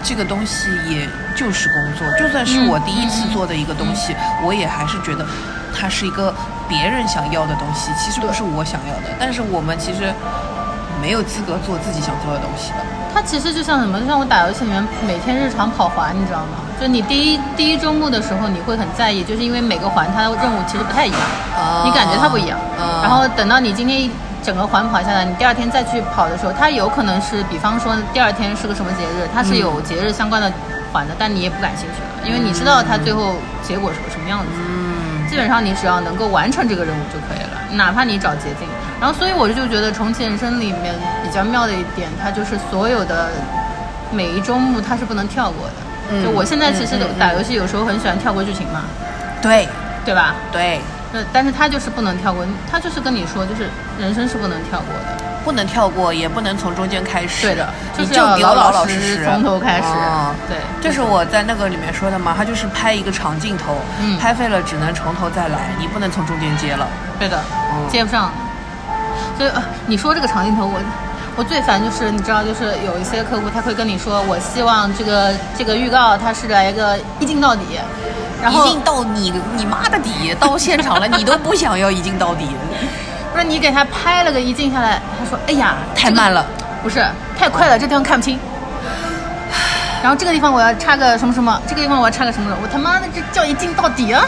[0.03, 5.25] 这个东西也就是工作，就算是嗯我第一次做的一个东西，我也还是觉得
[5.79, 6.35] 它是一个
[6.67, 9.15] 别人想要的东西，其实不是我想要的。
[9.21, 10.13] 但是我们其实
[11.01, 12.79] 没有资格做自己想做的东西的。
[13.21, 16.65] 它其实就像什么，就像我打游戏里面每天日常跑环，你知道吗？
[16.81, 21.21] 就你第一第一周目的时候，你会很在意，就是因为每个环它的任务其实不太一样，
[21.55, 22.59] 啊你感觉它不一样。
[22.79, 24.11] 啊然后等到你今天一
[24.43, 30.51] 整个环跑下来，你第二天再去跑的时候，它有可能是，比方说第二天是个什么节日，它是有节日相关的
[30.91, 34.47] 环的，但你也不感兴趣了，因为你知道它最后结果是个什么样子。
[34.57, 38.67] 嗯，基本上你只要能够完成这个任务就可以了，哪怕你找捷径。
[39.01, 43.31] 然后，所以我就觉得重启人生里面比较妙的一点，它就是所有的
[44.13, 45.75] 每一周目它是不能跳过的。
[46.13, 48.83] 嗯就我现在其实打游戏有时候很喜欢跳过剧情嘛，
[49.41, 49.69] 对
[50.05, 50.35] 对吧？
[50.51, 50.81] 对，
[51.13, 55.25] 那但是它就是不能跳过，它就是跟你说，就是人生是不能跳过的。
[55.43, 57.47] 不能跳过，也不能从中间开始。
[57.47, 59.85] 对的，你就是要老老实实从头开始。
[59.87, 66.87] 哦对，就是我在那个里面说的嘛，他就是拍一个长镜头，嗯拍废了只能从头再来，你不能从中间接了。
[67.19, 67.41] 对的，
[67.73, 68.31] 嗯接不上。
[69.41, 70.79] 所以、呃、你说这个长镜头，我
[71.35, 77.63] 我最烦就是你知道，就是有一些客户他会跟你说，我希望这个这个预告它是来一个一镜到底，
[78.43, 82.45] 然后一镜到你你妈的底，到现场了你都不想要一镜到底，
[83.33, 86.45] 不是你给他拍了个一镜下来，他说哎呀太慢了。
[86.59, 87.07] 这个不是
[87.39, 88.39] 太快了，这地方看不清。
[90.03, 94.23] 然后这个地方我要插个什么什么，这个地方我要插个什么什么，我他妈的这叫一镜到底啊，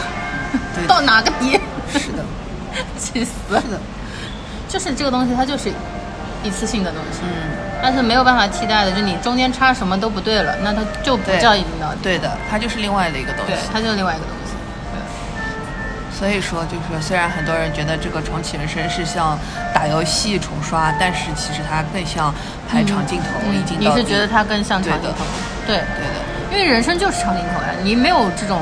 [0.87, 1.59] 到哪个底？
[1.91, 2.25] 是的，
[2.97, 3.31] 气死！
[3.49, 3.79] 是的，
[4.73, 5.71] 就是这个东西，它就是
[6.43, 7.29] 一次性的东西，嗯，
[7.79, 11.99] 但是没有办法替代的，就你中间插什么都不对了，那它就不叫一镜到底。
[12.01, 13.61] 对的，它就是另外的一个东对，西。
[13.71, 14.53] 它就是另外一个东西。
[14.91, 19.37] 对所以说，就是虽然很多人觉得这个重启人生是像
[19.75, 22.33] 打游戏重刷，但是其实它更像
[22.67, 23.25] 拍长镜头。
[23.77, 25.23] 你是觉得它更像长镜头？
[25.67, 28.59] 对，对的，因为人生就是长镜头呀，你没有这种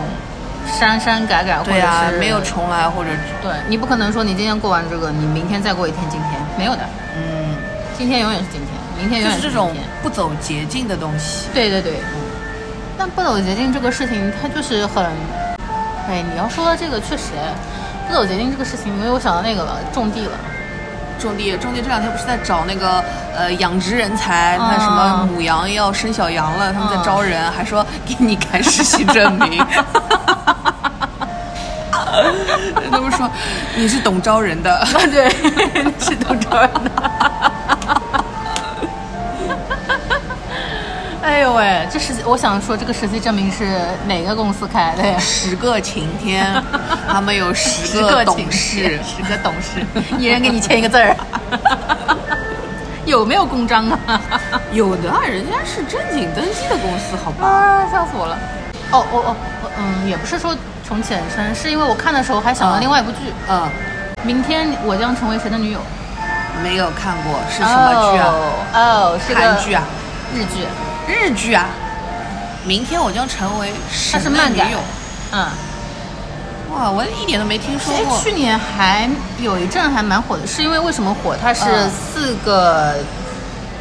[0.66, 3.09] 删删改改，或者对啊，没有重来或者
[3.41, 6.82] 对你不可能说你今天过完这个，你明天再过一天今天，没有的，
[7.16, 7.55] 嗯，
[7.97, 9.76] 今天永远是今天，明天永远就是这种。
[10.01, 11.47] 不走捷径的东西。
[11.53, 11.93] 对对对，
[12.97, 15.05] 但不走捷径这个事情，它就是很，
[16.09, 17.24] 哎，你要说到这个，确实，
[18.07, 20.32] 不走捷径这个事情，因为我想到那个了，种地了。
[21.20, 23.03] 种地，种地这两天不是在找那个
[23.36, 29.64] 呃养殖人才，那什么嗯母羊要生小羊了，他们在嗯招人，还说给你开实习证明。
[32.91, 33.30] 他们说
[33.76, 35.30] 你是懂招人的，对，
[35.99, 36.91] 是懂招人的。
[41.24, 45.18] 哎呦喂，这实习，我想说，这个实习证明是哪个公司开的呀？
[45.20, 46.51] 十个晴天，
[47.07, 49.86] 他们有十个董事，十个董事，
[50.18, 51.16] 一人给你签一个字儿。
[53.05, 54.20] 有没有公章啊？
[54.72, 57.47] 有的啊，人家是正经登记的公司，好吧？
[57.47, 58.38] 啊，笑死我了！
[58.91, 59.36] 哦哦哦，
[59.78, 60.55] 嗯，也不是说
[60.92, 63.66] 重启人生，是因为我看的时候还想到另外一部剧，嗯，
[64.24, 65.80] 明天我将成为谁的女友》
[66.62, 68.28] 没有看过，是什么剧啊？
[68.28, 69.84] 哦，哦是个韩剧啊？
[70.36, 70.68] 日剧，
[71.08, 71.68] 日剧啊？
[72.66, 73.72] 明天我将成为
[74.12, 74.80] 它是神的女友。
[75.32, 75.48] 嗯，
[76.74, 78.20] 哇，我一点都没听说哎，过。
[78.20, 81.38] 去年还有一阵还蛮火的，是因为为什么火？
[81.42, 82.98] 它是嗯四个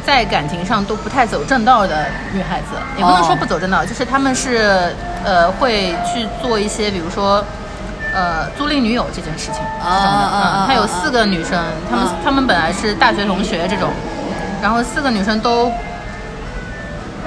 [0.05, 7.43] 在感情上都不太走正道的女孩子，也不能说不走正道，就是她们是呃会去做一些，比如说。
[8.13, 11.57] 呃，租赁女友这件事情，啊啊啊嗯，她有四个女生，
[11.89, 13.89] 她们啊她们本来是大学同学这种，
[14.61, 15.71] 然后四个女生都，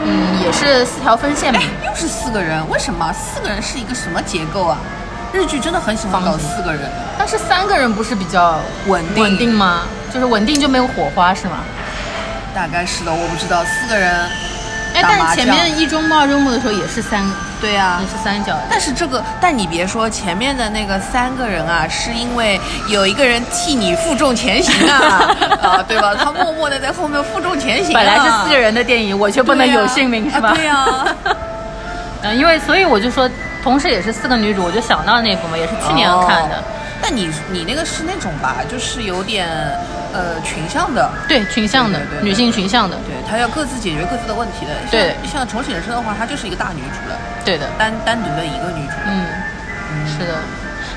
[0.05, 4.77] 嗯，也是四条分线嘛哎，，又是四个人，为什么四个人是一个什么结构啊？
[5.33, 6.83] 日剧真的很喜欢搞四个人，
[7.19, 9.85] 但是三个人不是比较稳定稳定吗？
[10.13, 11.61] 就是稳定就没有火花是吗？
[12.55, 14.11] 大概是的，我不知道四个人
[14.95, 17.21] 哎，但前面一周末、二周末的时候也是三，
[17.61, 18.57] 对呀、也是三角。
[18.71, 26.15] 但是这个，但你别说，前面的那个三个人啊，是因为有一个人替你负重前行啊， 啊，对吧？
[26.15, 27.99] 他默默的在后面负重前行、啊。
[27.99, 30.51] 本来是四个人的电影，我却不能有姓名、是吧？
[30.51, 30.87] 啊对呀、
[32.23, 33.29] 嗯，因为所以我就说，
[33.65, 36.57] 同时也是四个女主，我就想到那部嘛，也是去年看的。
[36.57, 36.63] 哦
[37.07, 39.47] 但你你那个是那种吧，就是有点
[40.15, 44.73] 呃群像的，对，群像的对对对女性群像的，对她要各自解决各自的问题的。
[44.91, 45.15] 对。
[45.25, 48.93] 像像重启人生的话，她就是一个大女主了，对的，单单独的一个女主。
[49.05, 49.27] 嗯，
[50.09, 50.35] 是的。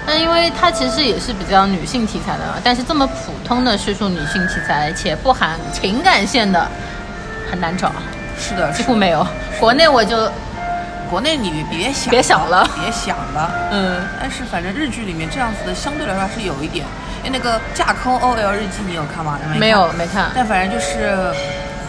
[0.06, 6.66] 那因为它其实也是比较女性题材的，但是这么普通的叙述女性题材且不含情感线的，
[7.52, 7.92] 很难找，
[8.40, 9.28] 是的，几乎没有。
[9.60, 10.32] 国内我就
[11.10, 12.68] 国内你别想别想了。
[12.80, 13.52] 别想了。
[13.72, 16.86] 嗯，但是反正日剧里面这样子的相对来说还是有一点，
[17.24, 19.40] 因为那个架空 OL 日记你有看吗？
[19.60, 20.32] 没有没看。
[20.36, 21.16] 但反正就是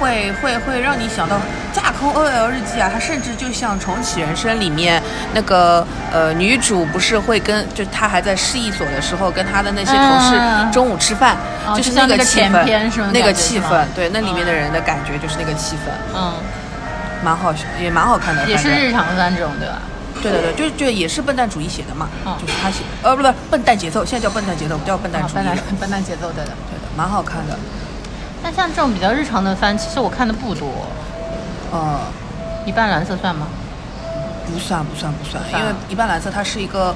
[0.01, 1.37] 会会会让你想到
[1.73, 5.03] 架空 OL 日记啊，它甚至就像重启人生里面
[5.35, 16.33] 那个呃女主不是会跟就她还在市役所的时候跟她的那些同事嗯中午吃饭，哦就是那个气氛，那个气氛，对，那里面的嗯人的感觉就是那个气氛，嗯，
[17.23, 19.79] 蛮好也蛮好看的，也是日常番这种对吧？
[20.23, 26.51] 对对对，就就也是笨蛋主义写的嘛，嗯就是他写的，呃，不不，笨蛋节奏，现在叫笨蛋节奏，不叫笨蛋主义笨蛋笨蛋节奏对的。
[26.71, 27.59] 对的，蛮好看的。
[28.43, 30.89] 但像这种比较日常的番，其实我看的不多。
[31.71, 32.01] 呃，
[32.67, 33.47] 一半蓝色算吗？
[34.51, 36.95] 不算不算不算，算因为一半蓝色它是一个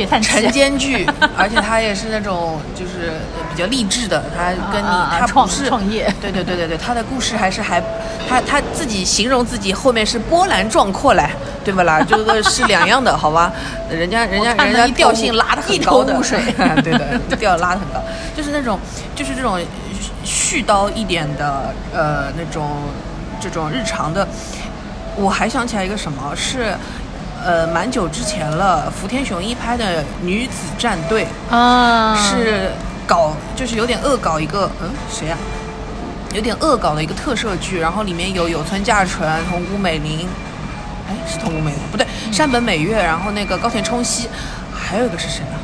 [0.00, 0.28] 别叹气。
[0.30, 3.12] 晨间剧， 而且它也是那种就是
[3.52, 7.80] 比较励志的，它跟你啊啊创它不是创业对对对对对，它的故事还是还，
[8.28, 11.28] 他他自己形容自己后面是波澜壮阔嘞，
[11.64, 12.00] 对不啦？
[12.08, 13.52] 这 个是两样的，好吧？
[13.90, 16.14] 人家人家人家调性拉的很高的，
[16.82, 18.02] 对的，调拉的很高，
[18.34, 18.78] 就是那种
[19.14, 19.60] 就是这种
[20.24, 22.70] 絮叨一点的呃那种
[23.38, 24.26] 这种日常的。
[25.16, 26.74] 我还想起来一个什么是。
[27.44, 32.70] 呃，蛮久之前了，福田雄一拍的女子战队，啊，是
[33.06, 35.36] 搞就是有点恶搞一个嗯谁呀、
[36.34, 40.28] 有点恶搞的一个特摄剧，然后里面有有村架纯、桐谷美玲，
[41.08, 41.80] 哎是桐谷美玲。
[41.90, 44.28] 不对，山本美月，然后那个高田充希，
[44.72, 45.56] 还有一个是谁啊？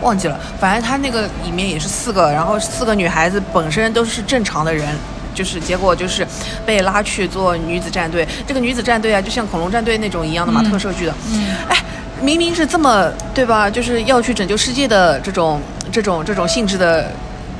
[0.00, 4.86] 忘记了，反正他那个里面也是四个，然后四个女孩子本身都是正常的人。
[5.34, 6.26] 就是结果就是
[6.64, 11.14] 被拉去做女子战队，这个女子战队啊，就像恐龙战队那种一样的嘛，特摄剧的。
[11.32, 11.76] 嗯哎，
[12.22, 13.68] 明明是这么对吧？
[13.68, 15.60] 就是要去拯救世界的这种
[15.92, 17.10] 这种这种性质的，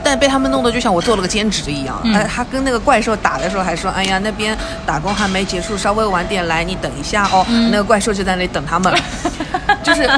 [0.02, 2.00] 但被他们弄得就像我做了个兼职一样。
[2.04, 4.56] 嗯哎，他跟那个怪兽打的时候还说：“哎呀，那边
[4.86, 7.44] 打工还没结束，稍微晚点来，你等一下哦。
[7.48, 8.92] 嗯那个怪兽就在那里等他们，
[9.82, 10.08] 就是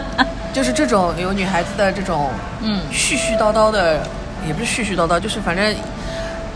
[0.53, 2.31] 就是这种有女孩子的这种
[2.63, 4.01] 嗯絮絮叨叨的，
[4.47, 5.75] 也不是絮絮叨叨，就是反正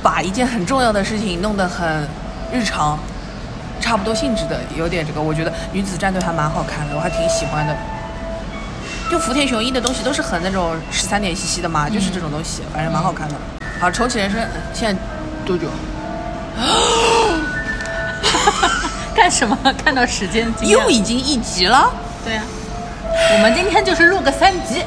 [0.03, 2.09] 把一件很重要的事情弄得很
[2.53, 2.99] 日常。
[3.81, 7.75] 差不多性质的，有点这个，我觉得女子战队还蛮好看的，我还挺喜欢的。
[9.11, 13.35] 就福田雄一的东西都是很那种十三点兮兮的嘛，就是这种东西，反正蛮好看的。
[13.81, 14.39] 好，重启人生
[14.75, 15.01] 现在
[15.47, 15.67] 多久？
[19.17, 19.57] 干什么？
[19.83, 21.91] 看到时间又已经一集了。
[22.23, 22.43] 对呀、
[23.33, 24.85] 我们今天就是录个三集，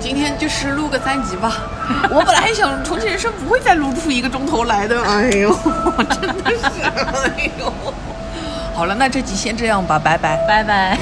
[0.00, 1.56] 今天就是录个三集吧。
[2.10, 5.56] 我本来还想重庆人生不会再录出一个钟头来的，哎呦，
[6.20, 7.72] 真的是，哎呦。
[8.74, 10.36] 好了，那这集先这样吧，拜拜。
[10.46, 10.96] 拜拜。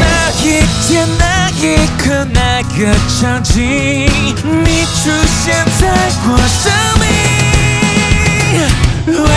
[0.00, 4.08] 那一天那一刻那个场景，
[4.64, 5.10] 你出
[5.44, 5.82] 现在
[6.26, 7.06] 我生命。
[9.04, 9.28] 为